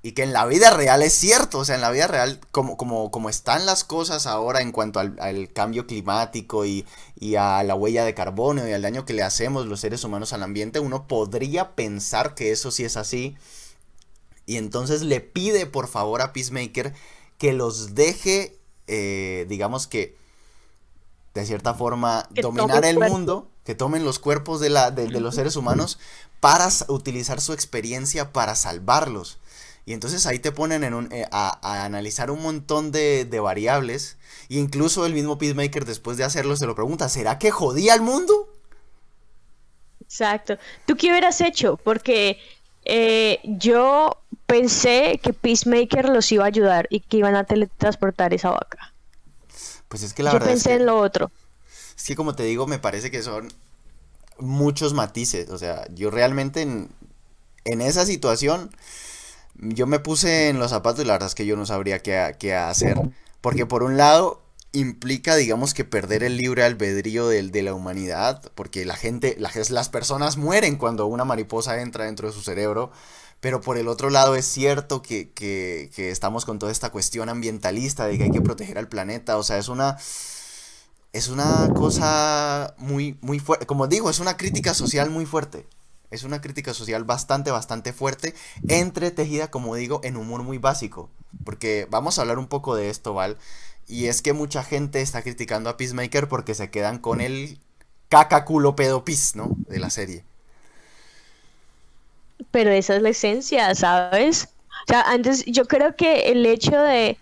[0.00, 2.76] Y que en la vida real es cierto, o sea, en la vida real, como,
[2.76, 6.86] como, como están las cosas ahora en cuanto al, cambio climático y,
[7.18, 10.32] y, a la huella de carbono y al daño que le hacemos los seres humanos
[10.32, 13.36] al ambiente, uno podría pensar que eso sí es así.
[14.46, 16.94] Y entonces le pide por favor a Peacemaker
[17.36, 20.16] que los deje, eh, digamos que,
[21.40, 25.56] de cierta forma, dominar el mundo, que tomen los cuerpos de, la, de los seres
[25.56, 25.98] humanos
[26.40, 29.38] para utilizar su experiencia para salvarlos.
[29.88, 34.18] Y entonces ahí te ponen en un, eh, a, analizar un montón de, variables.
[34.50, 38.02] E incluso el mismo Peacemaker después de hacerlo se lo pregunta, ¿será que jodía al
[38.02, 38.52] mundo?
[40.02, 40.58] Exacto.
[40.84, 41.78] ¿Tú qué hubieras hecho?
[41.78, 42.38] Porque
[42.84, 48.50] eh, yo pensé que Peacemaker los iba a ayudar y que iban a teletransportar esa
[48.50, 48.92] vaca.
[49.88, 50.46] Pues es que la verdad.
[50.46, 51.30] Yo pensé en lo otro.
[51.96, 53.48] Es que como te digo, me parece que son
[54.38, 55.50] muchos matices.
[55.50, 56.88] O sea, yo realmente en,
[57.64, 58.70] en esa situación
[59.60, 62.54] yo me puse en los zapatos y la verdad es que yo no sabría qué,
[62.54, 62.96] hacer.
[63.40, 68.42] Porque por un lado implica, digamos, que perder el libre albedrío de, de la humanidad,
[68.54, 72.92] porque la gente, las personas mueren cuando una mariposa entra dentro de su cerebro,
[73.40, 78.06] pero por el otro lado es cierto que, que, estamos con toda esta cuestión ambientalista
[78.06, 79.96] de que hay que proteger al planeta, o sea, es una...
[81.10, 85.66] Es una cosa muy, muy fuerte, como digo, es una crítica social muy fuerte.
[86.10, 88.34] Es una crítica social bastante, bastante fuerte,
[88.68, 91.10] entretejida, como digo, en humor muy básico.
[91.44, 93.38] Porque vamos a hablar un poco de esto, Val.
[93.86, 97.58] Y es que mucha gente está criticando a Peacemaker porque se quedan con el
[98.10, 99.56] caca culo pedo pis, ¿no?
[99.66, 100.24] De la serie.
[102.50, 104.48] Pero esa es la esencia, ¿sabes?
[104.84, 107.18] O sea, antes yo creo que el hecho de...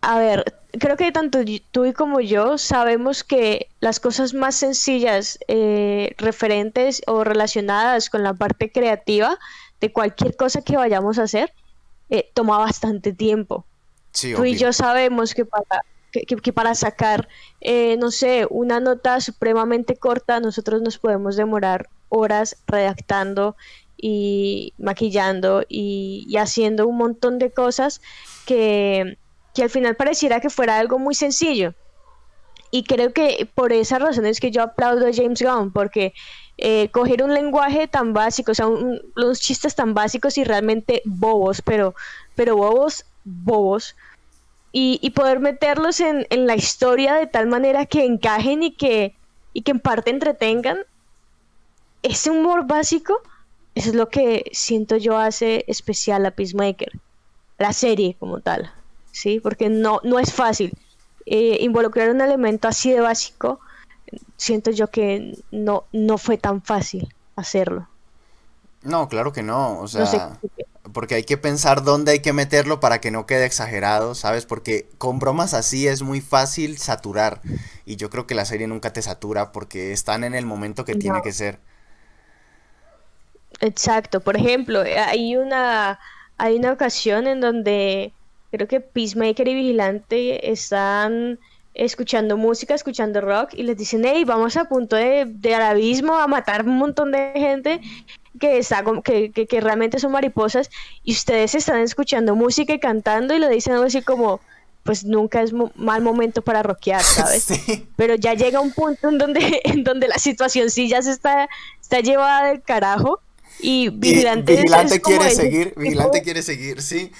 [0.00, 5.38] A ver, creo que tanto tú y como yo sabemos que las cosas más sencillas
[5.48, 9.38] eh, referentes o relacionadas con la parte creativa
[9.80, 11.52] de cualquier cosa que vayamos a hacer
[12.10, 13.64] eh, toma bastante tiempo.
[14.12, 17.28] tú y yo sabemos que para, que, para sacar,
[17.60, 23.56] eh, no sé, una nota supremamente corta, nosotros nos podemos demorar horas redactando
[23.96, 28.00] y maquillando y haciendo un montón de cosas
[28.46, 29.16] que
[29.56, 31.74] que al final pareciera que fuera algo muy sencillo.
[32.70, 36.12] Y creo que por esa razón es que yo aplaudo a James Gunn, porque
[36.58, 41.62] eh, coger un lenguaje tan básico, o sea, unos chistes tan básicos y realmente bobos,
[41.62, 41.94] pero,
[42.34, 43.96] pero bobos, bobos,
[44.78, 49.16] y, poder meterlos en, la historia de tal manera que encajen y que,
[49.54, 50.80] y que en parte entretengan,
[52.02, 53.22] ese humor básico,
[53.76, 56.90] eso es lo que siento yo hace especial a Peacemaker,
[57.58, 58.72] la serie como tal.
[59.16, 59.40] ¿sí?
[59.40, 60.72] Porque no, no es fácil.
[61.24, 63.60] Eh, involucrar un elemento así de básico,
[64.36, 67.88] siento yo que no, no fue tan fácil hacerlo.
[68.82, 70.38] No, claro que no, o sea,
[70.92, 74.46] porque hay que pensar dónde hay que meterlo para que no quede exagerado, ¿sabes?
[74.46, 77.40] Porque con bromas así es muy fácil saturar
[77.84, 80.94] y yo creo que la serie nunca te satura porque están en el momento que
[80.94, 81.58] tiene que ser.
[83.60, 85.98] Exacto, por ejemplo, hay una,
[86.36, 88.12] hay una ocasión en donde
[88.50, 91.38] creo que Peacemaker y Vigilante están
[91.74, 96.26] escuchando música, escuchando rock y les dicen, hey, vamos a punto de, de abismo a
[96.26, 97.80] matar un montón de gente
[98.40, 100.70] que, está, que, que, realmente son mariposas
[101.04, 104.40] y ustedes están escuchando música y cantando y le dicen algo así como,
[104.84, 107.48] pues nunca es mal momento para rockear, ¿sabes?
[107.96, 111.48] Pero ya llega un punto en donde, en donde la situación sí ya se está,
[111.80, 113.20] está llevada del carajo
[113.60, 117.10] y Vigilante, vigilante quiere seguir, Vigilante quiere seguir, sí.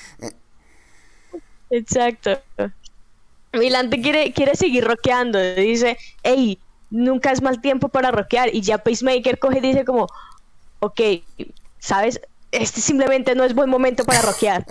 [1.70, 2.40] Exacto.
[3.53, 5.38] Milante quiere, quiere seguir rockeando.
[5.55, 6.59] Dice, hey,
[6.90, 8.55] nunca es mal tiempo para rockear.
[8.55, 10.07] Y ya Pacemaker coge y dice como,
[10.81, 11.01] ok,
[11.79, 12.20] ¿sabes?
[12.53, 14.64] Este simplemente no es buen momento para rockear.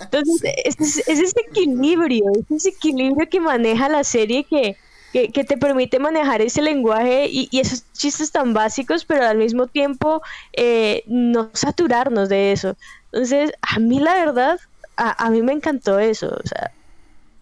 [0.00, 4.76] Entonces, es, ese equilibrio, es ese equilibrio que maneja la serie que,
[5.14, 10.22] que, te permite manejar ese lenguaje y, esos chistes tan básicos, pero al mismo tiempo
[10.52, 12.76] eh, no saturarnos de eso.
[13.12, 14.58] Entonces, a mí la verdad,
[14.96, 16.36] a, mí me encantó eso.
[16.42, 16.72] O sea,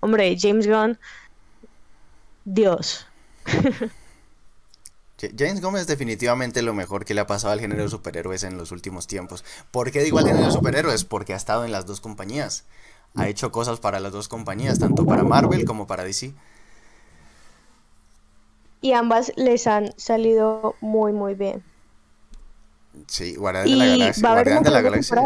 [0.00, 0.98] hombre, James Gunn,
[2.44, 3.06] Dios.
[5.38, 8.58] James Gunn es definitivamente lo mejor que le ha pasado al género de superhéroes en
[8.58, 9.44] los últimos tiempos.
[9.70, 11.04] ¿Por qué digo al género de superhéroes?
[11.04, 12.64] Porque ha estado en las dos compañías.
[13.14, 16.34] Ha hecho cosas para las dos compañías, tanto para Marvel como para DC.
[18.82, 21.62] Y ambas les han salido muy, muy bien.
[23.06, 24.32] Sí, Guardián de la Galaxia.
[24.32, 25.22] Guardián de la Galaxia.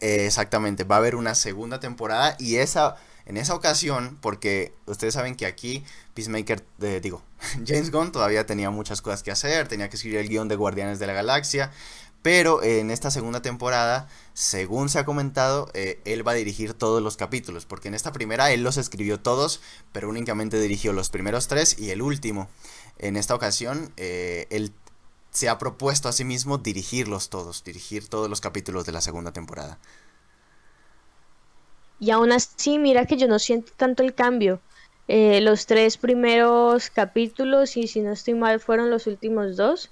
[0.00, 5.14] Eh, exactamente, va a haber una segunda temporada y esa, en esa ocasión, porque ustedes
[5.14, 7.22] saben que aquí Peacemaker, eh, digo,
[7.66, 10.98] James Gunn todavía tenía muchas cosas que hacer, tenía que escribir el guion de Guardianes
[10.98, 11.72] de la Galaxia,
[12.24, 17.02] pero en esta segunda temporada, según se ha comentado, eh, él va a dirigir todos
[17.02, 19.60] los capítulos, porque en esta primera él los escribió todos,
[19.92, 22.48] pero únicamente dirigió los primeros tres y el último.
[22.98, 24.72] En esta ocasión, él
[25.34, 29.32] se ha propuesto a sí mismo dirigirlos todos, dirigir todos los capítulos de la segunda
[29.32, 29.78] temporada.
[32.00, 34.60] Y aún así, mira que yo no siento tanto el cambio.
[35.08, 39.90] Eh, los tres primeros capítulos, y si no estoy mal, fueron los últimos dos,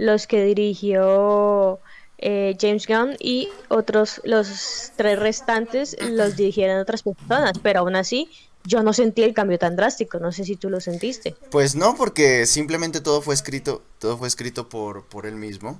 [0.00, 1.78] los que dirigió
[2.16, 8.30] eh, James Gunn y otros, los tres restantes, los dirigieron otras personas, pero aún así
[8.64, 11.36] yo no sentí el cambio tan drástico, no sé si tú lo sentiste.
[11.50, 15.78] Pues no, porque simplemente todo fue escrito, todo fue escrito por, por él mismo.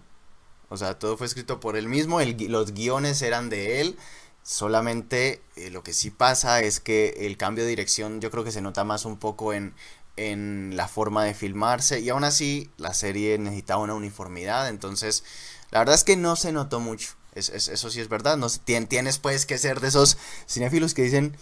[0.68, 3.96] O sea, todo fue escrito por él mismo, los guiones eran de él.
[4.42, 8.52] Solamente eh, lo que sí pasa es que el cambio de dirección yo creo que
[8.52, 9.74] se nota más un poco en,
[10.20, 15.24] en la forma de filmarse y aún así la serie necesitaba una uniformidad, entonces
[15.70, 19.46] la verdad es que no se notó mucho, eso sí es verdad, no, tienes pues
[19.46, 21.36] que ser de esos cinéfilos que dicen,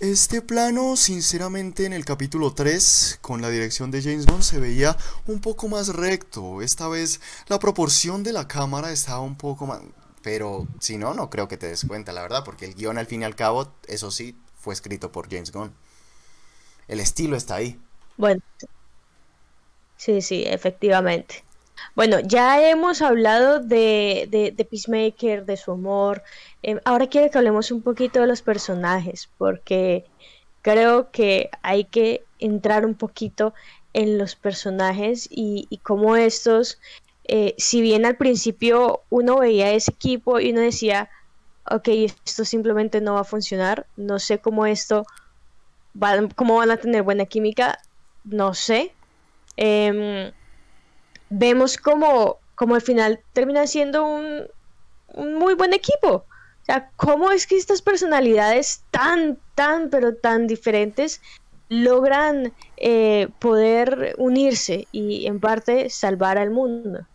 [0.00, 4.96] este plano, sinceramente, en el capítulo 3, con la dirección de James Bond, se veía
[5.26, 6.62] un poco más recto.
[6.62, 9.80] Esta vez la proporción de la cámara estaba un poco más...
[10.22, 13.06] Pero si no, no creo que te des cuenta, la verdad, porque el guion al
[13.06, 15.74] fin y al cabo, eso sí, fue escrito por James Gunn.
[16.88, 17.78] El estilo está ahí.
[18.20, 18.42] Bueno,
[19.96, 21.42] sí, sí, efectivamente.
[21.96, 26.22] Bueno, ya hemos hablado de, de, Peacemaker, de su humor.
[26.62, 30.04] Em, ahora quiero que hablemos un poquito de los personajes, porque
[30.60, 33.54] creo que hay que entrar un poquito
[33.94, 36.78] en los personajes y, y cómo estos,
[37.24, 41.08] eh, si bien al principio uno veía ese equipo y uno decía,
[41.70, 45.06] ok, esto simplemente no va a funcionar, no sé cómo esto,
[46.00, 47.78] va, cómo van a tener buena química,
[48.24, 48.92] no sé.
[49.56, 50.32] Eh,
[51.30, 54.46] vemos como, como al final termina siendo un,
[55.16, 56.08] muy buen equipo.
[56.62, 61.20] O sea, cómo es que estas personalidades tan, tan, pero tan diferentes
[61.68, 67.06] logran eh, poder unirse y en parte salvar al mundo.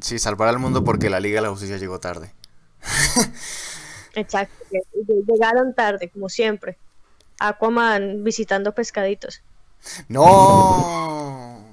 [0.00, 2.32] Sí, salvar al mundo porque la Liga de la Justicia llegó tarde.
[4.14, 4.64] Exacto,
[5.26, 6.78] llegaron tarde, como siempre.
[7.38, 9.42] Aquaman visitando pescaditos.
[10.08, 11.64] No.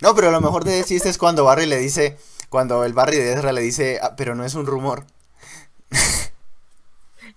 [0.00, 2.16] No, pero lo mejor de chiste es cuando Barry le dice,
[2.48, 5.04] cuando el Barry de Ezra le dice, ah, pero no es un rumor.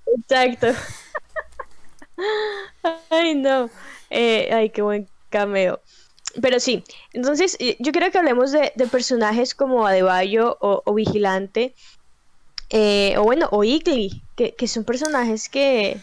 [0.06, 0.68] Exacto.
[3.10, 3.70] Ay, no.
[4.10, 5.82] Eh, ay, qué buen cameo.
[6.42, 11.74] Pero sí, entonces yo quiero que hablemos de, personajes como Adebayo o, Vigilante,
[12.70, 16.00] eh, o bueno, o Igli, que, son personajes que,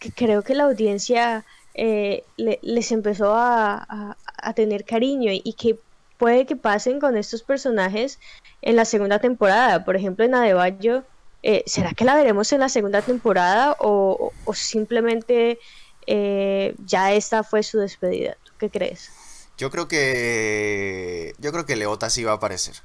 [0.00, 1.44] que creo que la audiencia
[1.78, 4.16] eh, les empezó a,
[4.54, 5.78] tener cariño y, que
[6.18, 8.18] puede que pasen con estos personajes
[8.62, 9.84] en la segunda temporada.
[9.84, 11.04] Por ejemplo, en Adebayo,
[11.42, 15.58] eh, ¿será que la veremos en la segunda temporada o, simplemente
[16.06, 18.36] eh, ya esta fue su despedida?
[18.58, 19.10] qué crees?
[19.58, 22.76] Yo creo que yo creo que Leota sí va a aparecer.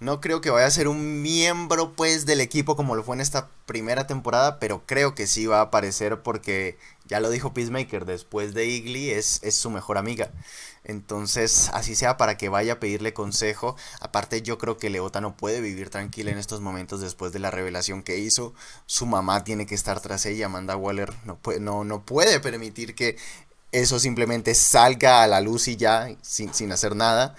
[0.00, 3.20] No creo que vaya a ser un miembro pues del equipo como lo fue en
[3.20, 8.04] esta primera temporada, pero creo que sí va a aparecer porque ya lo dijo Peacemaker,
[8.04, 10.30] después de Igly es, es su mejor amiga.
[10.84, 13.76] Entonces, así sea para que vaya a pedirle consejo.
[14.00, 17.50] Aparte, yo creo que Leota no puede vivir tranquila en estos momentos después de la
[17.50, 18.54] revelación que hizo.
[18.86, 20.46] Su mamá tiene que estar tras ella.
[20.46, 23.16] Amanda Waller no puede, no, no puede permitir que
[23.72, 27.34] eso simplemente salga a la luz y ya, sin, sin hacer nada.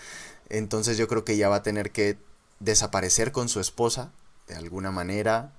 [0.49, 2.17] Entonces yo creo que ya va a tener que
[2.59, 4.11] desaparecer con su esposa,
[4.47, 5.53] de alguna manera,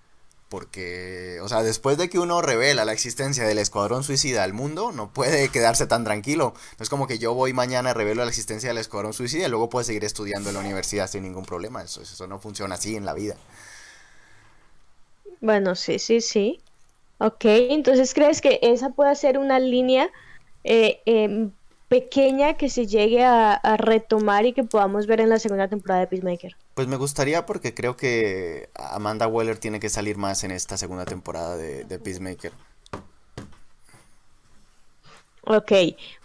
[0.51, 4.91] porque, o sea, después de que uno revela la existencia del escuadrón suicida al mundo,
[4.91, 6.55] no puede quedarse tan tranquilo.
[6.77, 9.71] No es como que yo voy mañana, revelo la existencia del escuadrón suicida y luego
[9.71, 11.85] puedo seguir estudiando en la universidad sin ningún problema.
[11.85, 13.37] Eso, eso no funciona así en la vida.
[15.41, 16.61] Bueno, sí, sí, sí.
[17.19, 20.11] Ok, entonces crees que esa puede ser una línea
[20.65, 21.53] eh, em,
[21.91, 26.07] pequeña que se llegue a, retomar y que podamos ver en la segunda temporada de
[26.07, 26.57] Peacemaker?
[26.75, 31.05] Pues me gustaría porque creo que Amanda Weller tiene que salir más en esta segunda
[31.05, 32.53] temporada de, Peacemaker.
[35.43, 35.73] Ok,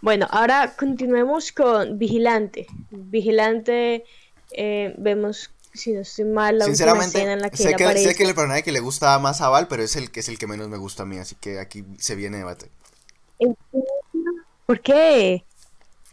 [0.01, 2.67] bueno, ahora continuemos con Vigilante.
[2.91, 4.05] Vigilante,
[4.51, 8.13] eh, vemos, si no estoy mal, la última escena en la que sé, que, sé
[8.13, 10.37] que el personaje que le gusta más a Val, pero es el que es el
[10.37, 12.69] que menos me gusta a mí, así que aquí se viene debate.
[14.67, 15.43] ¿Por qué?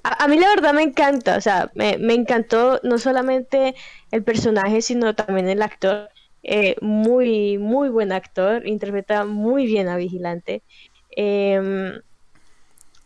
[0.04, 3.74] A, mí la verdad me encanta, o sea, me, encantó no solamente
[4.10, 6.10] el personaje, sino también el actor.
[6.42, 10.62] Eh, muy, muy buen actor, interpreta muy bien a Vigilante.
[11.10, 12.00] Em,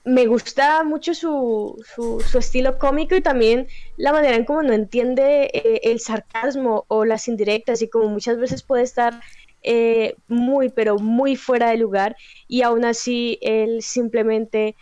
[0.04, 3.68] me gusta mucho su, su, estilo cómico y también
[3.98, 8.38] la manera en cómo no entiende eh, el sarcasmo o las indirectas y como muchas
[8.38, 9.20] veces puede estar
[9.62, 12.16] eh, muy, pero muy fuera de lugar
[12.48, 14.76] y aún así él simplemente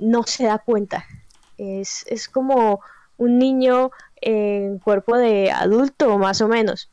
[0.00, 1.06] no se da cuenta
[1.60, 2.80] es, como
[3.16, 3.90] un niño
[4.20, 6.90] en cuerpo de adulto, más o menos.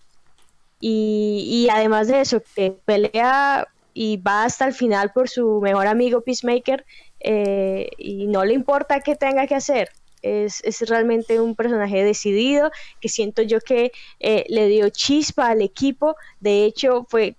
[0.79, 6.21] Y, además de eso, que pelea y va hasta el final por su mejor amigo
[6.21, 6.85] Peacemaker
[7.19, 9.89] eh, y no le importa qué tenga que hacer.
[10.21, 16.15] Es, realmente un personaje decidido que siento yo que eh, le dio chispa al equipo.
[16.39, 17.35] De hecho, fue,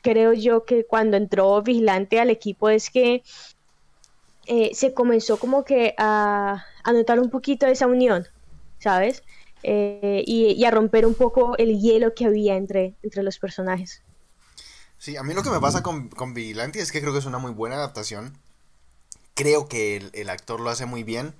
[0.00, 3.22] creo yo que cuando entró Vigilante al equipo es que
[4.48, 8.26] eh, se comenzó como que a, notar un poquito esa unión,
[8.78, 9.22] ¿sabes?
[9.62, 14.00] Eh, y, a romper un poco el hielo que había entre, entre los personajes.
[14.96, 17.26] Sí, a mí lo que me pasa con, con Vigilante es que creo que es
[17.26, 18.38] una muy buena adaptación.
[19.34, 21.34] Creo que el, el actor lo hace muy bien.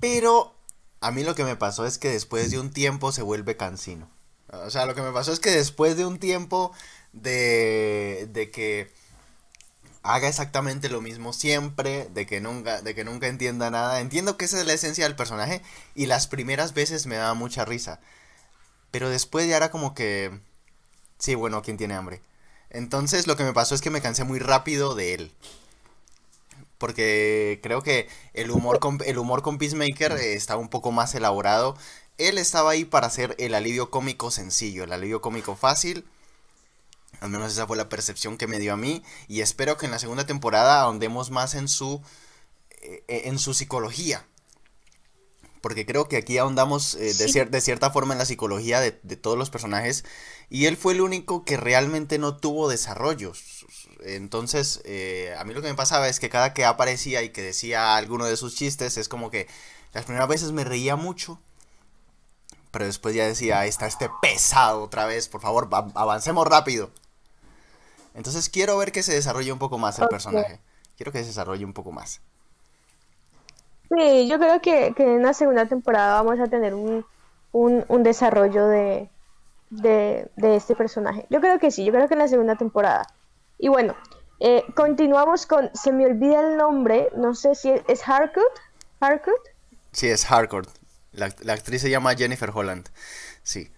[0.00, 0.52] Pero
[1.00, 4.10] a mí lo que me pasó es que después de un tiempo se vuelve cansino.
[4.48, 6.72] O sea, lo que me pasó es que después de un tiempo
[7.12, 8.90] de, de que
[10.02, 14.00] haga exactamente lo mismo siempre, de que nunca, de que nunca entienda nada.
[14.00, 15.62] Entiendo que esa es la esencia del personaje
[15.94, 18.00] y las primeras veces me daba mucha risa.
[18.90, 20.40] Pero después ya era como que...
[21.18, 22.20] Sí, bueno, ¿quién tiene hambre?
[22.70, 25.32] Entonces lo que me pasó es que me cansé muy rápido de él.
[26.78, 31.14] Porque creo que el humor con, el humor con Peacemaker eh, estaba un poco más
[31.14, 31.76] elaborado.
[32.18, 36.04] Él estaba ahí para hacer el alivio cómico sencillo, el alivio cómico fácil
[37.22, 39.04] al menos esa fue la percepción que me dio a mí.
[39.28, 42.02] Y espero que en la segunda temporada ahondemos más en su,
[42.80, 44.26] eh, en su psicología.
[45.60, 49.38] Porque creo que aquí ahondamos eh, de, de, cierta forma en la psicología de, todos
[49.38, 50.04] los personajes.
[50.50, 53.66] Y él fue el único que realmente no tuvo desarrollos.
[54.04, 57.42] Entonces, eh, a mí lo que me pasaba es que cada que aparecía y que
[57.42, 59.46] decía alguno de sus chistes, es como que
[59.92, 61.40] las primeras veces me reía mucho
[62.72, 66.90] pero después ya decía, está este pesado otra vez, por favor, avancemos rápido.
[68.14, 70.60] Entonces quiero ver que se desarrolle un poco más el personaje.
[70.96, 72.20] Quiero que se desarrolle un poco más.
[73.94, 79.08] Sí, yo creo que, en la segunda temporada vamos a tener un, desarrollo de,
[80.36, 81.26] este personaje.
[81.28, 83.06] Yo creo que sí, yo creo que en la segunda temporada.
[83.58, 83.94] Y bueno,
[84.40, 88.56] eh, continuamos con, se me olvida el nombre, no sé si es, ¿es Harcourt.
[89.00, 89.42] ¿Harcourt?
[89.92, 90.70] Sí, es Harcourt.
[91.12, 92.88] La, actriz se llama Jennifer Holland.
[93.42, 93.70] Sí.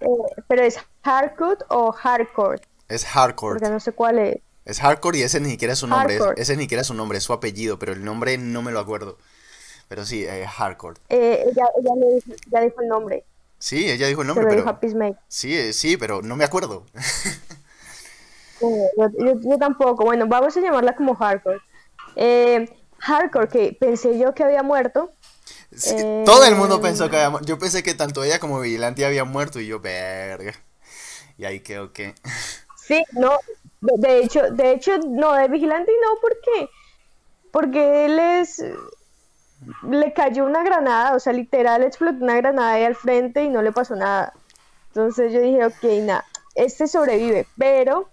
[0.00, 0.06] Eh,
[0.46, 2.62] pero es Harcourt o Harcourt.
[2.94, 3.58] Es Hardcore.
[3.58, 4.36] Porque no sé cuál es.
[4.64, 6.18] Es Hardcore y ese ni siquiera es su nombre.
[6.36, 8.78] Ese ni siquiera es su nombre, es su apellido, pero el nombre no me lo
[8.78, 9.18] acuerdo.
[9.88, 11.00] Pero sí, eh, Hardcore.
[11.08, 13.24] Eh, ella, ella dijo, el nombre.
[13.58, 14.78] Sí, ella dijo el nombre, pero...
[15.28, 16.86] sí, eh, sí, pero no me acuerdo.
[18.60, 20.04] yo, tampoco.
[20.04, 21.60] Bueno, vamos a llamarla como Hardcore.
[22.16, 22.68] Eh,
[22.98, 25.12] hardcore, que pensé yo que había muerto.
[26.24, 27.48] todo el mundo pensó que había muerto.
[27.48, 30.54] Yo pensé que tanto ella como Vigilante habían muerto y yo, verga.
[31.36, 32.14] Y ahí quedó que...
[32.86, 33.38] Sí, no,
[33.80, 36.68] de, hecho, de hecho, no, de vigilante no, ¿por qué?
[37.50, 38.62] Porque él es,
[39.88, 43.62] le cayó una granada, o sea, literal explotó una granada ahí al frente y no
[43.62, 44.34] le pasó nada.
[44.88, 46.24] Entonces yo dije, ok, nada,
[46.54, 48.08] este sobrevive, pero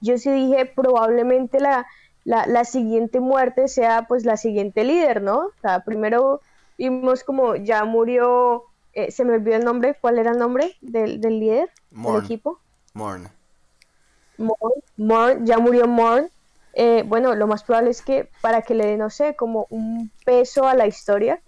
[0.00, 1.86] yo sí dije, probablemente la,
[2.24, 5.46] la, siguiente muerte sea pues la siguiente líder, ¿no?
[5.46, 6.40] O sea, primero
[6.78, 11.20] vimos como ya murió, eh, se me olvidó el nombre, ¿cuál era el nombre del,
[11.20, 12.60] del líder del equipo?
[12.94, 13.35] Morn.
[14.96, 16.30] Morn, ya murió Morn.
[16.74, 20.10] Eh, bueno, lo más probable es que para que le dé, no sé, como un
[20.24, 21.40] peso a la historia,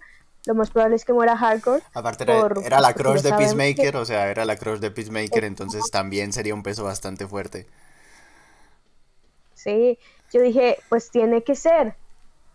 [0.45, 1.83] lo más probable es que muera Hardcore.
[1.93, 6.33] Aparte era, la crush de Peacemaker, o sea, era la crush de Peacemaker, entonces también
[6.33, 7.67] sería un peso bastante fuerte.
[9.53, 9.99] Sí,
[10.31, 11.95] yo dije, pues tiene que ser.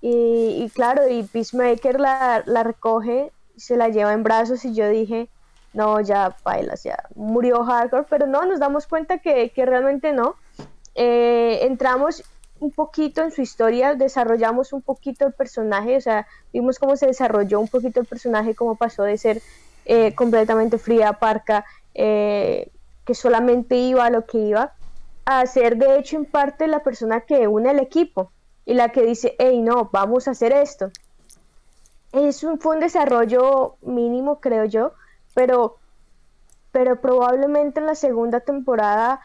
[0.00, 5.28] Y, claro, y Peacemaker la, la recoge, se la lleva en brazos y yo dije,
[5.74, 10.36] no, ya bailas, ya murió hardcore, pero no, nos damos cuenta que, realmente no.
[10.94, 12.22] Eh, entramos
[12.60, 17.06] un poquito en su historia, desarrollamos un poquito el personaje, o sea, vimos cómo se
[17.06, 19.42] desarrolló un poquito el personaje, cómo pasó de ser
[19.84, 21.64] eh, completamente fría, parca,
[21.94, 22.70] eh,
[23.04, 24.72] que solamente iba a lo que iba,
[25.26, 28.30] a ser de hecho en parte la persona que une el equipo
[28.64, 30.90] y la que dice, hey, no, vamos a hacer esto.
[32.12, 34.92] Es un, fue un desarrollo mínimo, creo yo,
[35.34, 35.76] pero,
[36.72, 39.20] pero probablemente en la segunda temporada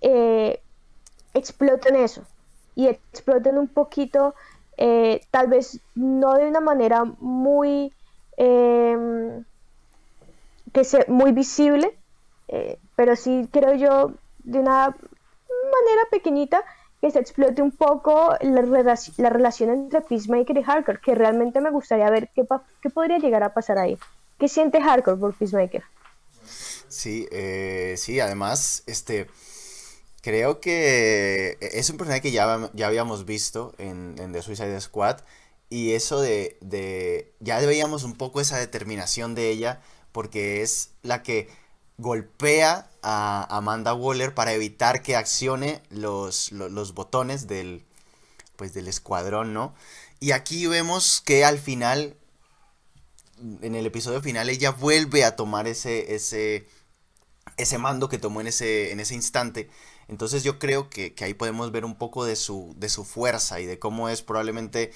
[0.00, 0.60] eh,
[1.34, 2.22] exploten eso
[2.74, 4.34] y exploten un poquito
[4.76, 7.92] eh, tal vez no de una manera muy,
[8.36, 9.44] em,
[10.72, 11.96] que sea muy visible,
[12.48, 14.12] eh, pero sí creo yo
[14.44, 16.64] de una manera pequeñita
[17.00, 21.70] que se explote un poco la, la relación entre Peacemaker y Hardcore, que realmente me
[21.70, 22.46] gustaría ver qué,
[22.80, 23.98] qué podría llegar a pasar ahí.
[24.42, 25.84] ¿Qué siente Hardcore por Peacemaker?
[26.88, 29.28] Sí, eh, sí, además, este,
[30.20, 35.20] creo que es un personaje que ya, ya habíamos visto en, The Suicide Squad
[35.70, 39.80] y eso de, de, ya veíamos un poco esa determinación de ella
[40.10, 41.48] porque es la que
[41.98, 47.84] golpea a Amanda Waller para evitar que accione los, los, botones del,
[48.56, 49.72] pues del escuadrón, ¿no?
[50.18, 52.16] Y aquí vemos que al final,
[53.62, 56.66] en el episodio final, ella vuelve a tomar ese, ese,
[57.56, 59.68] ese mando que tomó en ese, en ese instante.
[60.08, 63.66] Entonces yo creo que, ahí podemos ver un poco de su, de su fuerza y
[63.66, 64.92] de cómo es probablemente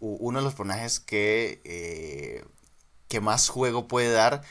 [0.00, 2.44] uno de los personajes que, eh,
[3.08, 4.42] que más juego puede dar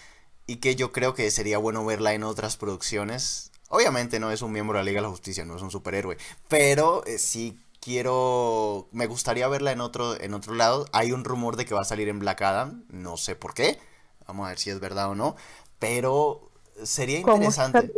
[0.47, 3.51] y que yo creo que sería bueno verla en otras producciones.
[3.69, 6.17] Obviamente no es un miembro de la Liga de la Justicia, no es un superhéroe,
[6.47, 10.86] pero eh, sí quiero, me gustaría verla en otro, en otro lado.
[10.93, 13.77] Hay un rumor de que va a salir en Black Adam, no sé por qué,
[14.25, 15.36] vamos a ver si es verdad o no,
[15.79, 16.49] pero
[16.81, 17.91] sería interesante.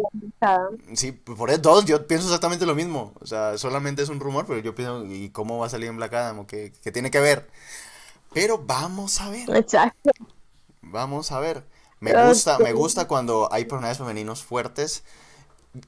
[0.95, 3.13] Sí, por eso dos, yo pienso exactamente lo mismo.
[3.19, 5.97] O sea, solamente es un rumor, pero yo pienso, ¿y cómo va a salir en
[5.97, 6.45] Black Adam?
[6.47, 7.47] qué, qué tiene que ver?
[8.33, 9.49] Pero vamos a ver.
[9.55, 10.11] Exacto.
[10.81, 11.63] Vamos a ver.
[11.99, 15.03] Me gusta, me gusta cuando hay personajes femeninos fuertes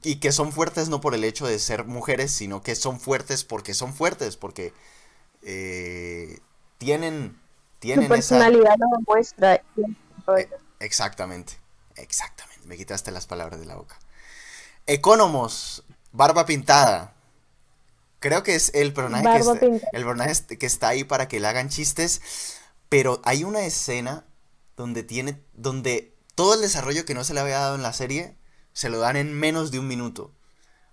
[0.02, 3.44] y que son fuertes no por el hecho de ser mujeres, sino que son fuertes
[3.44, 4.72] porque son fuertes, porque
[5.42, 6.38] eh,
[6.78, 7.40] tienen,
[7.78, 8.86] tienen Su personalidad esa...
[8.90, 9.54] lo muestra.
[9.54, 9.62] E,
[10.80, 11.54] exactamente,
[11.96, 12.66] exactamente.
[12.66, 13.98] Me quitaste las palabras de la boca.
[14.86, 17.14] Economos, barba pintada.
[18.20, 19.22] Creo que es el personaje,
[19.60, 22.20] que el personaje que está ahí para que le hagan chistes,
[22.88, 24.24] pero hay una escena
[24.76, 28.36] donde tiene, donde todo el desarrollo que no se le había dado en la serie,
[28.78, 30.30] se lo dan en menos de un minuto.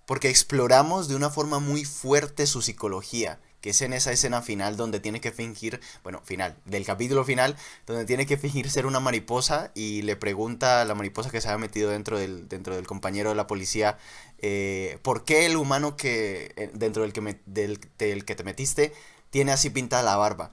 [0.06, 4.76] Porque exploramos de una forma muy fuerte su psicología, que es en esa escena final
[4.76, 7.56] donde tiene que fingir, bueno, final, del capítulo final,
[7.86, 11.46] donde tiene que fingir ser una mariposa y le pregunta a la mariposa que se
[11.46, 13.98] había metido dentro del, dentro del compañero de la policía,
[14.38, 18.92] eh, ¿por qué el humano que, eh, dentro del que, del, del que te metiste,
[19.30, 20.50] tiene así pintada la barba?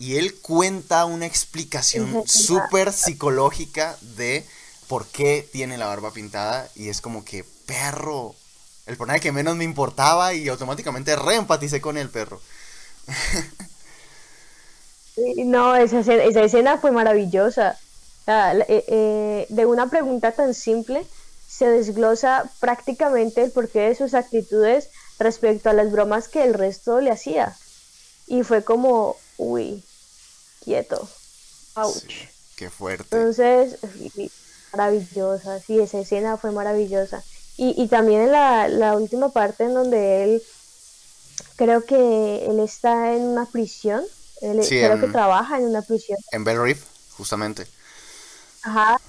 [0.00, 4.44] y él cuenta una explicación súper psicológica de
[4.92, 8.34] por qué tiene la barba pintada y es como que perro,
[8.84, 12.42] el personaje que menos me importaba y automáticamente reempaticé con el perro.
[15.46, 17.78] no, esa, esa, escena fue maravillosa.
[18.26, 21.06] Eh, eh, de una pregunta tan simple
[21.48, 27.00] se desglosa prácticamente el porqué de sus actitudes respecto a las bromas que el resto
[27.00, 27.56] le hacía.
[28.26, 29.82] Y fue como, uy,
[30.62, 31.08] quieto.
[31.76, 32.28] Ouch.
[32.56, 33.16] qué fuerte.
[33.16, 33.78] Entonces,
[34.72, 37.22] maravillosa, sí, esa escena fue maravillosa.
[37.56, 40.42] Y, y también en la, la, última parte en donde él,
[41.56, 44.02] creo que él está en una prisión,
[44.40, 46.18] él, creo que trabaja en una prisión.
[46.32, 46.84] En Bell Reef,
[47.16, 47.66] justamente.
[48.62, 49.00] Ajá.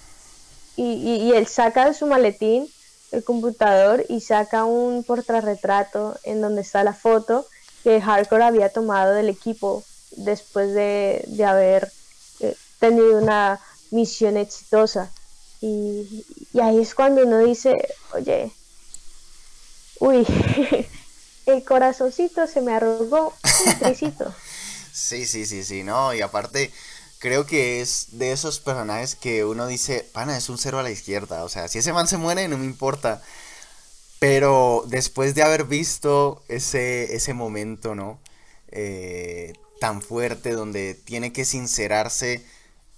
[0.75, 2.67] Y, y, y, él saca de su maletín
[3.11, 7.45] el computador y saca un portarretrato en donde está la foto
[7.83, 9.83] que Hardcore había tomado del equipo
[10.17, 11.91] después de, haber
[12.39, 13.59] eh, tenido una
[13.91, 15.11] misión exitosa.
[15.65, 16.25] Y,
[16.61, 17.77] ahí es cuando uno dice,
[18.11, 18.51] oye,
[20.01, 20.27] uy,
[21.45, 23.33] el corazoncito se me arrugó
[23.65, 24.35] un tricito.
[24.91, 26.69] sí, sí, sí, sí, no, y aparte
[27.19, 30.91] creo que es de esos personajes que uno dice, pana, es un cero a la
[30.91, 33.21] izquierda, o sea, si ese man se muere no me importa.
[34.19, 38.19] Pero después de haber visto ese, ese momento, ¿no?
[38.69, 42.45] Eh, tan fuerte donde tiene que sincerarse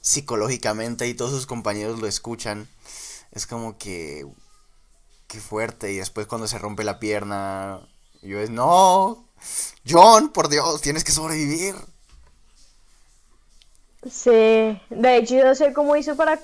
[0.06, 2.70] psicológicamente y todos sus compañeros lo escuchan.
[3.32, 4.26] Es como que
[5.28, 7.82] qué fuerte y después cuando se rompe la pierna
[8.22, 9.26] yo es no,
[9.88, 11.76] John, por Dios, tienes que sobrevivir.
[14.10, 16.40] Sí, de hecho yo no sé cómo hizo para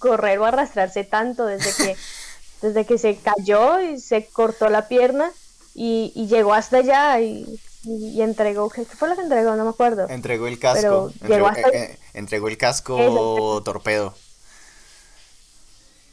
[0.00, 1.96] correr o arrastrarse tanto desde que
[2.62, 5.30] desde que se cayó y se cortó la pierna
[5.74, 9.54] y, y llegó hasta allá y y, entregó, ¿qué fue lo que entregó?
[9.54, 10.08] No me acuerdo.
[10.08, 11.12] Entregó el casco.
[11.20, 14.14] entregó, eh, eh, entregó, el casco torpedo.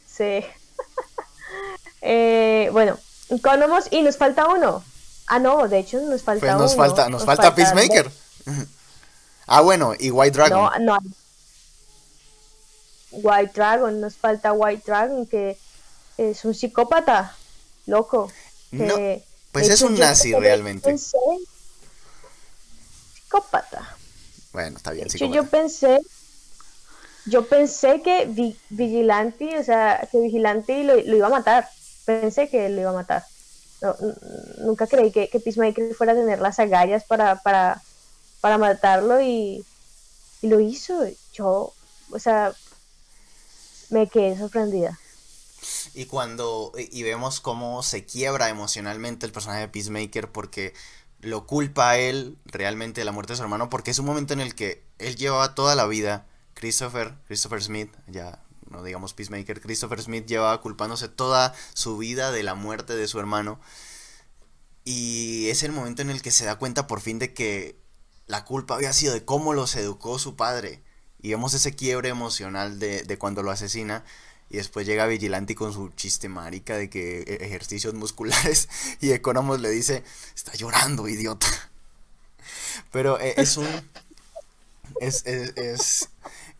[0.06, 0.44] Sí.
[2.00, 2.98] eh, bueno,
[3.28, 4.84] Economos y nos falta uno.
[5.26, 6.84] Ah, no, de hecho nos falta pues nos uno.
[6.84, 8.10] Falta, nos, falta, Peacemaker.
[9.46, 10.84] ah, bueno, y White Dragon.
[10.84, 10.98] No, no.
[13.10, 15.58] White Dragon, nos falta White Dragon, que
[16.16, 17.34] es un psicópata,
[17.86, 18.30] loco.
[18.70, 18.94] no,
[19.50, 20.96] pues es un nazi realmente
[23.36, 23.96] psicópata.
[24.52, 25.36] Bueno, está bien, psicópata.
[25.36, 26.00] Yo pensé,
[27.26, 31.68] yo pensé que Vigilante, o sea, que Vigilante lo, iba a matar.
[32.04, 33.24] Pensé que lo iba a matar.
[34.58, 37.82] nunca creí que, que, Peacemaker fuera a tener las agallas para, para,
[38.40, 39.64] para matarlo y,
[40.42, 41.04] y lo hizo.
[41.32, 41.72] Yo,
[42.10, 42.54] o sea,
[43.90, 44.98] me quedé sorprendida.
[45.94, 50.74] Y cuando, y vemos cómo se quiebra emocionalmente el personaje de Peacemaker porque
[51.26, 54.32] lo culpa a él realmente de la muerte de su hermano, porque es un momento
[54.32, 59.60] en el que él llevaba toda la vida, Christopher, Christopher Smith, ya no digamos Peacemaker,
[59.60, 63.60] Christopher Smith llevaba culpándose toda su vida de la muerte de su hermano.
[64.84, 67.76] Y es el momento en el que se da cuenta por fin de que
[68.26, 70.82] la culpa había sido de cómo los educó su padre.
[71.20, 74.04] Y vemos ese quiebre emocional de, de cuando lo asesina.
[74.48, 78.68] Y después llega Vigilante con su chiste marica de que e, ejercicios musculares.
[79.00, 81.48] Y Economos le dice, está llorando, idiota.
[82.92, 83.68] Pero eh, es un...
[85.00, 86.08] Es, es,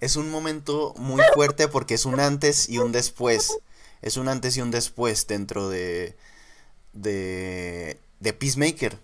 [0.01, 3.57] es, un momento muy fuerte porque es un antes y un después.
[4.03, 6.17] Es un antes y un después dentro de...
[6.93, 8.99] De, de Peacemaker.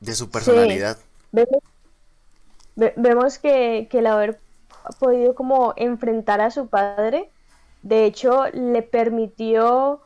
[0.00, 0.98] De su personalidad.
[2.76, 4.51] Vemos, que, que el haber ha
[4.98, 7.30] podido como enfrentar a su padre.
[7.82, 10.00] De hecho, le permitió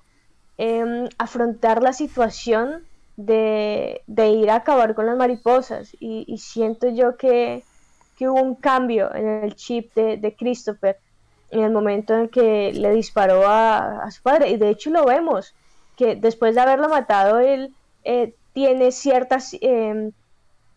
[0.59, 2.85] em, afrontar la situación
[3.17, 5.97] de, ir a acabar con las mariposas.
[6.01, 7.65] Y, siento yo que,
[8.21, 10.99] hubo un cambio en el chip de, Christopher
[11.51, 14.51] en el momento en que le disparó a, su padre.
[14.51, 15.55] Y de hecho lo vemos,
[15.97, 17.75] que después de haberlo matado, él
[18.05, 20.13] eh, tiene ciertas em,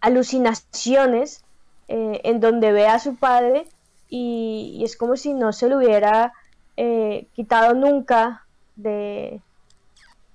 [0.01, 1.43] alucinaciones
[1.87, 3.65] eh, en donde ve a su padre
[4.09, 6.33] y, es como si no se lo hubiera
[6.77, 8.45] eh, quitado nunca
[8.75, 9.41] de,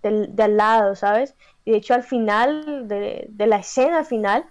[0.03, 1.35] al lado, ¿sabes?
[1.65, 4.45] Y de hecho al final de, la escena final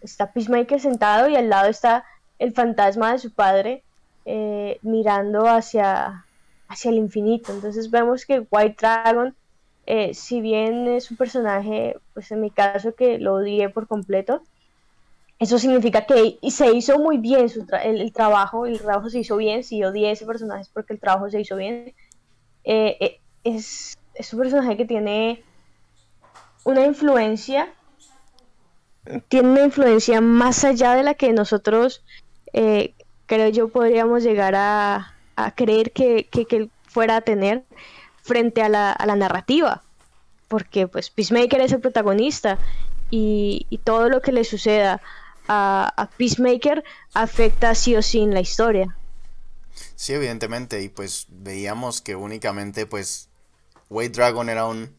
[0.00, 2.04] está Peacemaker sentado y al lado está
[2.38, 3.82] el fantasma de su padre
[4.24, 6.24] eh, mirando hacia,
[6.68, 7.52] hacia el infinito.
[7.52, 9.34] Entonces vemos que White Dragon,
[9.86, 14.42] eh, si bien es un personaje, pues en mi caso que lo odié por completo,
[15.38, 17.50] eso significa que se hizo muy bien
[17.84, 21.40] el, trabajo, el trabajo se hizo bien, si odié ese personaje porque el trabajo se
[21.40, 21.94] hizo bien.
[22.64, 23.96] Eh, eh, es,
[24.32, 25.42] un personaje que tiene
[26.64, 27.68] una influencia,
[29.28, 32.02] tiene una influencia más allá de la que nosotros,
[32.54, 32.94] eh,
[33.26, 35.12] creo yo, podríamos llegar a,
[35.54, 37.62] creer que, que, fuera a tener
[38.22, 39.82] frente a la, narrativa.
[40.48, 42.58] Porque pues Peacemaker es el protagonista
[43.10, 45.02] y todo lo que le suceda
[45.48, 46.84] a, Peacemaker
[47.14, 48.96] afecta sí o sí en la historia.
[49.94, 53.28] Sí, evidentemente, y pues veíamos que únicamente pues
[53.88, 54.94] Wade Dragon era un,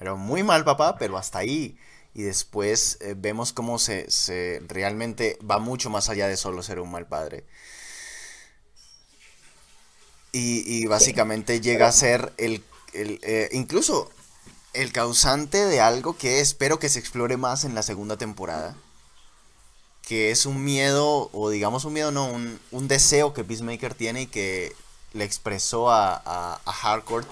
[0.00, 1.78] era un muy mal papá, pero hasta ahí.
[2.14, 6.80] Y después eh, vemos cómo se, se, realmente va mucho más allá de solo ser
[6.80, 7.44] un mal padre.
[10.32, 12.62] Y, básicamente llega a ser el,
[12.92, 14.08] eh, incluso
[14.72, 18.76] el causante de algo que espero que se explore más en la segunda temporada
[20.08, 22.32] que es un miedo, o digamos un miedo, no,
[22.70, 24.74] un, deseo que Peacemaker tiene y que
[25.12, 27.28] le expresó a, a, Harcourt,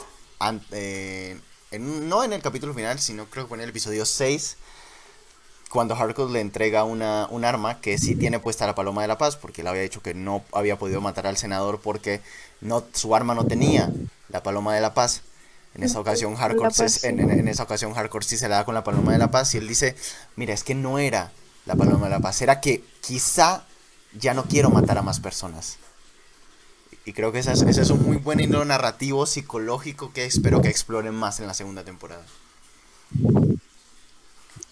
[0.72, 1.40] eh,
[1.72, 4.58] no en el capítulo final, sino creo que fue en el episodio 6,
[5.70, 9.16] cuando Harcourt le entrega una, un arma que sí tiene puesta la Paloma de la
[9.16, 12.20] Paz, porque él había dicho que no había podido matar al senador porque
[12.60, 13.90] no, su arma no tenía
[14.28, 15.22] la Paloma de la Paz.
[15.74, 16.74] En esa ocasión Harcourt,
[17.04, 19.54] en, en, esa ocasión Harcourt sí se la da con la Paloma de la Paz
[19.54, 19.96] y él dice,
[20.36, 21.32] mira, es que no era
[21.66, 22.40] la paloma la paz.
[22.40, 23.64] Era que quizá
[24.18, 25.78] ya no quiero matar a más personas.
[27.04, 31.14] Y creo que ese es, un muy buen hilo narrativo psicológico que espero que exploren
[31.14, 32.24] más en la segunda temporada.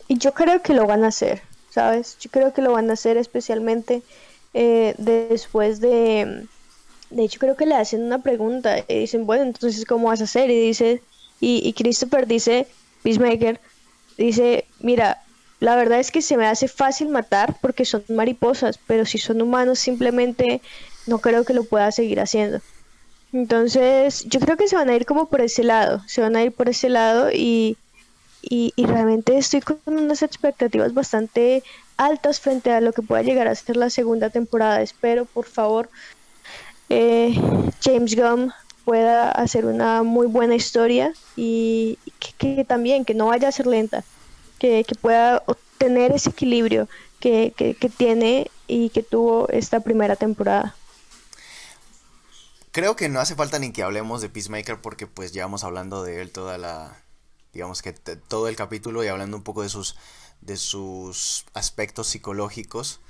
[0.09, 2.17] Y yo creo que lo van a hacer, ¿sabes?
[2.19, 4.03] Yo creo que lo van a hacer especialmente
[4.53, 6.47] eh, después de...
[7.11, 10.25] De hecho, creo que le hacen una pregunta y dicen, bueno, entonces, ¿cómo vas a
[10.25, 10.51] hacer?
[10.51, 11.03] Y dice,
[11.39, 12.67] y, y Christopher dice,
[13.05, 13.61] Peacemaker,
[14.19, 15.23] dice, mira,
[15.61, 19.41] la verdad es que se me hace fácil matar porque son mariposas, pero si son
[19.41, 20.61] humanos simplemente
[21.07, 22.61] no creo que lo pueda seguir haciendo.
[23.33, 26.43] Entonces, yo creo que se van a ir como por ese lado, se van a
[26.43, 27.77] ir por ese lado y,
[28.43, 31.63] y, realmente estoy con unas expectativas bastante
[31.97, 34.83] altas frente a lo que pueda llegar a ser la segunda temporada.
[34.83, 35.89] Espero, por favor,
[36.91, 37.35] eh,
[37.83, 38.53] James Gunn
[38.85, 41.99] pueda hacer una muy buena historia y
[42.39, 44.05] que también, que no vaya a ser lenta
[44.85, 46.89] que, pueda obtener ese equilibrio
[47.21, 47.53] que,
[47.97, 50.75] tiene y que tuvo esta primera temporada.
[52.71, 56.23] Creo que no hace falta ni que hablemos de Peacemaker porque pues llevamos hablando de
[56.23, 56.97] él toda la,
[57.53, 59.97] digamos que todo el capítulo y hablando un poco de sus
[60.41, 63.01] de sus aspectos psicológicos.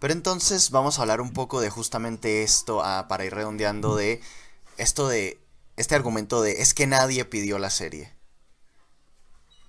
[0.00, 4.20] Pero entonces vamos a hablar un poco de justamente esto, ah, para ir redondeando de
[4.76, 5.38] esto de
[5.76, 8.17] este argumento de es que nadie pidió la serie.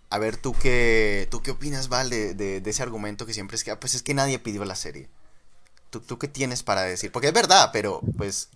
[0.10, 3.72] A ver, ¿tú qué, tú qué opinas, Val, de, ese argumento que siempre es que,
[3.72, 5.07] ah, pues es que nadie pidió la serie?
[5.89, 7.12] ¿Tú, ¿Tú qué tienes para decir?
[7.12, 8.49] Porque es verdad, pero pues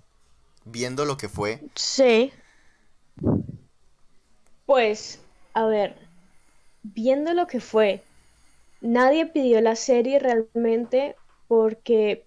[0.65, 1.61] viendo lo que fue.
[1.75, 2.31] Sí.
[4.65, 5.19] Pues,
[5.53, 5.95] a ver,
[6.83, 8.01] viendo lo que fue,
[8.81, 11.15] nadie pidió la serie realmente
[11.47, 12.23] porque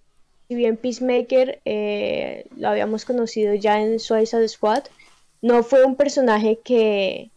[0.47, 4.83] si bien Peacemaker eh, lo habíamos conocido ya en Suicide Squad,
[5.41, 7.29] no fue un personaje que,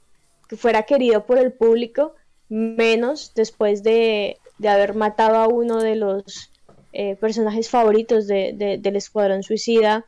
[0.56, 2.14] fuera querido por el público,
[2.48, 6.50] menos después de, haber matado a uno de los
[6.92, 10.04] eh, personajes favoritos del Escuadrón Suicida,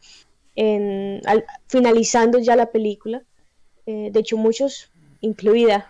[0.56, 1.22] en,
[1.68, 3.22] finalizando ya la película.
[3.86, 4.90] Eh, de hecho, muchos,
[5.20, 5.88] incluida,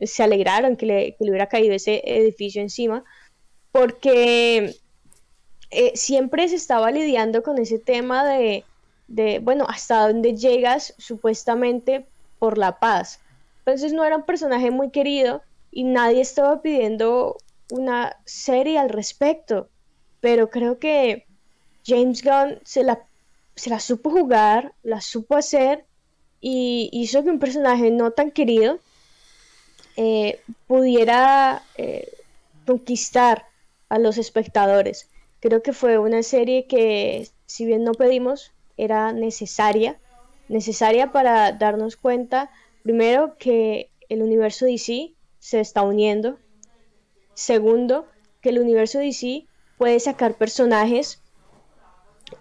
[0.00, 3.04] se alegraron que le, que le, hubiera caído ese edificio encima,
[3.70, 4.76] porque
[5.70, 8.64] eh, siempre se estaba lidiando con ese tema de,
[9.08, 12.04] de, bueno, hasta dónde llegas supuestamente
[12.38, 13.21] por la paz.
[13.64, 17.36] Entonces no era un personaje muy querido y nadie estaba pidiendo
[17.70, 19.68] una serie al respecto.
[20.20, 21.26] Pero creo que
[21.86, 23.04] James Gunn se la,
[23.54, 25.84] se la supo jugar, la supo hacer
[26.40, 28.78] y hizo que un personaje no tan querido
[29.96, 32.12] eh, pudiera eh,
[32.66, 33.46] conquistar
[33.88, 35.08] a los espectadores.
[35.40, 39.98] Creo que fue una serie que, si bien no pedimos, era necesaria,
[40.48, 42.50] necesaria para darnos cuenta,
[42.82, 46.38] primero, que el universo DC se está uniendo,
[47.34, 48.06] segundo,
[48.40, 49.46] que el universo DC
[49.78, 51.20] puede sacar personajes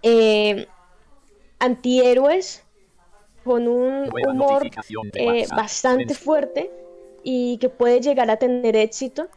[0.03, 0.67] eh,
[1.59, 2.63] antihéroes
[3.43, 4.69] con un humor
[5.13, 6.71] eh, bastante fuerte
[7.23, 9.27] y que puede llegar a tener éxito.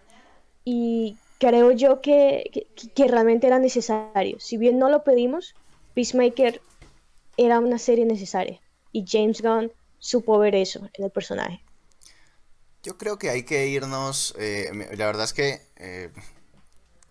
[0.65, 4.39] Y creo yo que, que, realmente era necesario.
[4.41, 5.55] Si bien no lo pedimos,
[5.95, 6.61] Peacemaker
[7.37, 8.61] era una serie necesaria.
[8.93, 9.73] Y James Gunn
[10.05, 11.65] supo ver eso en el personaje.
[12.83, 16.11] Yo creo que hay que irnos, eh, la verdad es que, eh,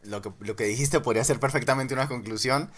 [0.03, 2.71] lo que lo que dijiste podría ser perfectamente una conclusión,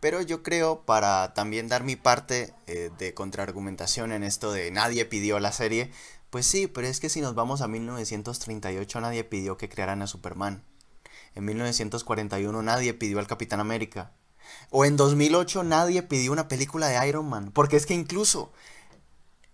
[0.00, 5.04] pero yo creo para también dar mi parte eh, de contraargumentación en esto de nadie
[5.04, 5.92] pidió la serie,
[6.30, 10.08] pues sí, pero es que si nos vamos a 1938 nadie pidió que crearan a
[10.08, 10.64] Superman.
[11.36, 14.12] En 1941 nadie pidió al Capitán América.
[14.70, 17.50] O en 2008 nadie pidió una película de Iron Man.
[17.52, 18.52] Porque es que incluso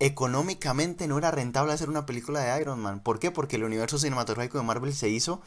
[0.06, 2.98] económicamente no era rentable hacer una película de Iron Man.
[3.00, 3.30] ¿Por qué?
[3.30, 5.40] Porque el universo cinematográfico de Marvel se hizo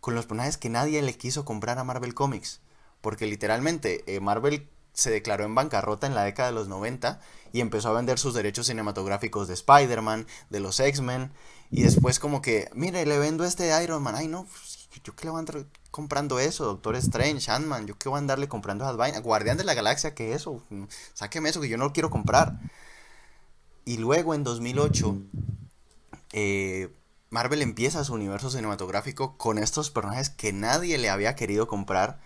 [0.00, 2.60] con los personajes que nadie le quiso comprar a Marvel Comics.
[3.00, 7.20] Porque literalmente eh, Marvel se declaró en bancarrota en la década de los 90
[7.54, 11.32] y empezó a vender sus derechos cinematográficos de Spider-Man, de los X-Men.
[11.70, 14.14] Y después como que, mire, le vendo este de Iron Man.
[14.14, 17.96] Ay, no, pues, yo qué le voy a andar comprando eso, Doctor Strange, Ant-Man, yo
[17.96, 19.22] qué voy a andarle comprando esas vainas.
[19.22, 20.62] Guardián de la Galaxia, ¿qué eso?
[21.14, 22.58] Sáqueme eso que yo no lo quiero comprar.
[23.86, 25.16] Y luego en 2008,
[26.32, 26.92] eh,
[27.30, 32.18] Marvel empieza su universo cinematográfico con estos personajes que nadie le había querido comprar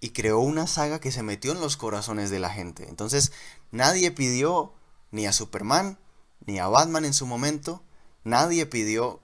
[0.00, 2.90] y creó una saga que se metió en los corazones de la gente.
[2.90, 3.32] Entonces,
[3.70, 4.74] nadie pidió
[5.12, 5.98] ni a Superman,
[6.44, 7.82] ni a Batman en su momento,
[8.22, 9.20] nadie pidió,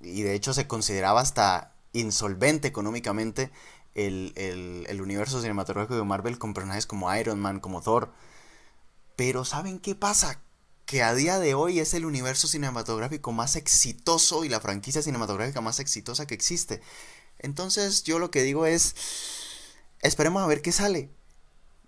[0.00, 3.50] y de hecho se consideraba hasta insolvente económicamente
[3.94, 8.10] el, el, universo cinematográfico de Marvel con personajes como Iron Man, como Thor.
[9.16, 10.40] Pero ¿saben qué pasa?
[10.86, 15.60] Que a día de hoy es el universo cinematográfico más exitoso y la franquicia cinematográfica
[15.60, 16.82] más exitosa que existe.
[17.38, 18.94] Entonces yo lo que digo es,
[20.02, 21.10] esperemos a ver qué sale.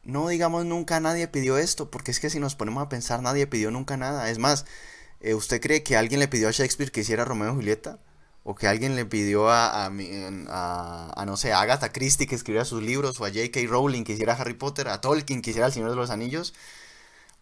[0.03, 3.47] No digamos nunca nadie pidió esto, porque es que si nos ponemos a pensar nadie
[3.47, 4.31] pidió nunca nada.
[4.31, 4.65] Es más,
[5.21, 8.01] eh, ¿usted cree que alguien le pidió a Shakespeare que hiciera Romeo y Julieta?
[8.49, 9.91] o que alguien le pidió a, a,
[11.17, 13.61] a, no sé, a Agatha Christie que escribiera sus libros, o a J.K.
[13.69, 16.55] Rowling que hiciera Harry Potter, a Tolkien que hiciera El Señor de los Anillos.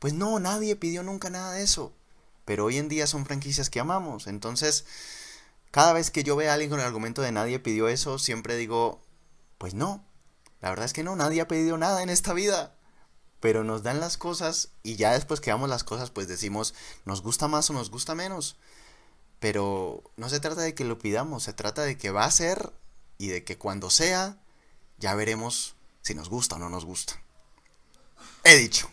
[0.05, 1.91] Pues no, nadie pidió nunca nada de eso.
[2.45, 4.27] Pero hoy en día son franquicias que amamos.
[4.27, 4.85] Entonces,
[5.71, 8.55] cada vez que yo veo a alguien con el argumento de nadie pidió eso, siempre
[8.57, 9.01] digo,
[9.57, 10.05] pues no.
[10.61, 12.75] La verdad es que no, nadie ha pedido nada en esta vida.
[13.41, 16.75] Pero nos dan las cosas y ya después que damos las cosas, pues decimos,
[17.07, 18.59] nos gusta más o nos gusta menos.
[19.41, 22.75] Pero no se trata de que lo pidamos, se trata de que va a ser
[23.17, 24.37] y de que cuando sea,
[24.99, 27.15] ya veremos si nos gusta o no nos gusta.
[28.43, 28.91] He dicho.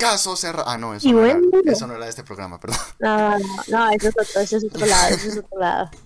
[0.00, 0.66] Caso cerrado.
[0.66, 2.78] Ah, no, eso, no, era, eso no era de este programa, perdón.
[2.98, 5.90] No, no, no, eso es otro, eso es otro lado, eso es otro lado.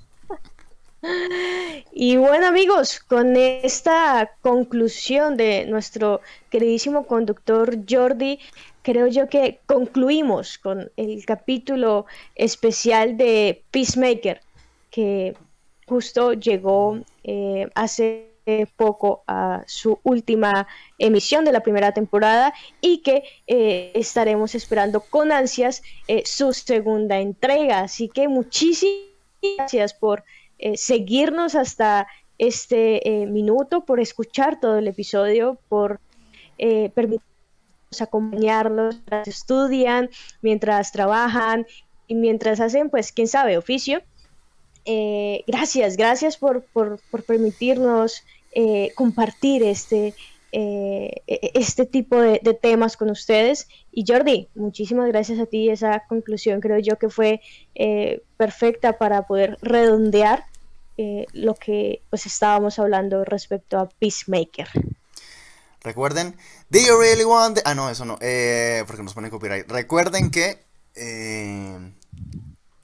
[1.92, 8.40] Y bueno amigos, con esta conclusión de nuestro queridísimo conductor Jordi,
[8.80, 14.40] creo yo que concluimos con el capítulo especial de Peacemaker,
[14.90, 15.36] que
[15.86, 18.33] justo llegó eh, hace
[18.76, 20.66] poco a su última
[20.98, 25.82] emisión de la primera temporada y que eh, estaremos esperando con ansias
[26.24, 27.80] su segunda entrega.
[27.80, 29.04] Así que muchísimas
[29.56, 30.24] gracias por
[30.74, 32.06] seguirnos hasta
[32.38, 36.00] este minuto, por escuchar todo el episodio, por
[36.58, 37.24] permitirnos
[38.00, 40.10] acompañarlos mientras estudian,
[40.42, 41.66] mientras trabajan
[42.06, 44.02] y mientras hacen, pues, quién sabe, oficio.
[44.84, 46.64] Eh, gracias, gracias por,
[47.26, 48.22] permitirnos
[48.52, 50.14] eh, compartir este,
[50.52, 53.66] eh, e-, este tipo de, temas con ustedes.
[53.92, 55.70] Y Jordi, muchísimas gracias a ti.
[55.70, 57.40] Esa conclusión creo yo que fue
[58.36, 60.44] perfecta para poder redondear
[61.32, 64.68] lo que pues estábamos hablando respecto a Peacemaker.
[65.80, 66.36] Recuerden,
[66.70, 67.58] do you really want...
[67.64, 69.68] Ah, no, eso no, porque nos ponen copyright.
[69.68, 70.62] Recuerden que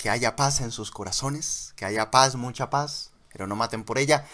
[0.00, 3.98] que haya paz en sus corazones, que haya paz, mucha paz, pero no maten por
[3.98, 4.24] ella.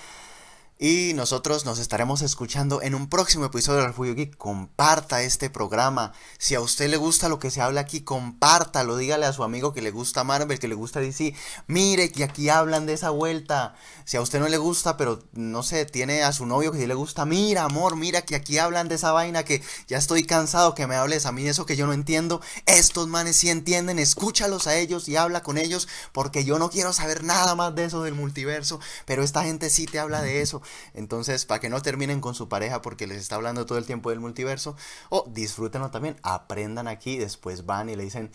[0.78, 4.36] Y nosotros nos estaremos escuchando en un próximo episodio de Refugio Geek.
[4.36, 6.12] Comparta este programa.
[6.36, 8.98] Si a usted le gusta lo que se habla aquí, compártalo.
[8.98, 11.34] Dígale a su amigo que le gusta Marvel, que le gusta DC.
[11.66, 13.74] Mire que aquí hablan de esa vuelta.
[14.04, 16.86] Si a usted no le gusta, pero no sé, tiene a su novio que sí
[16.86, 17.24] le gusta.
[17.24, 20.96] Mira, amor, mira que aquí hablan de esa vaina que ya estoy cansado que me
[20.96, 22.42] hables a mí eso que yo no entiendo.
[22.66, 23.98] Estos manes sí entienden.
[23.98, 27.86] Escúchalos a ellos y habla con ellos porque yo no quiero saber nada más de
[27.86, 28.78] eso del multiverso.
[29.06, 30.60] Pero esta gente sí te habla de eso.
[30.94, 34.10] Entonces, para que no terminen con su pareja porque les está hablando todo el tiempo
[34.10, 34.76] del multiverso,
[35.08, 38.30] o disfrútenlo también, aprendan aquí, después van y le dicen,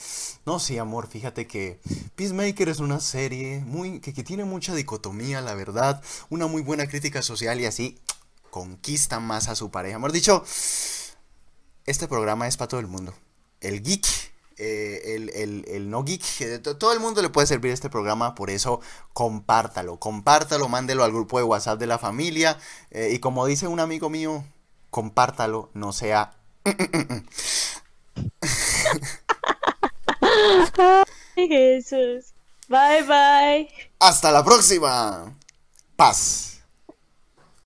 [0.45, 1.79] no, sí, amor, fíjate que
[2.15, 6.87] Peacemaker es una serie muy, que, que tiene mucha dicotomía, la verdad, una muy buena
[6.87, 7.99] crítica social y así
[8.49, 9.95] conquistan más a su pareja.
[9.95, 10.43] Hemos dicho,
[11.85, 13.13] este programa es para todo el mundo.
[13.59, 14.30] El geek
[14.63, 18.79] eh, el, el, no geek, todo el mundo le puede servir este programa, por eso
[19.11, 22.59] compártalo, compártalo, mándelo al grupo de WhatsApp de la familia
[22.91, 24.43] eh, y como dice un amigo mío,
[24.91, 26.33] compártalo, no sea...
[31.35, 32.33] Jesús.
[32.67, 33.67] Bye bye.
[33.99, 35.33] Hasta la próxima.
[35.95, 36.50] Paz.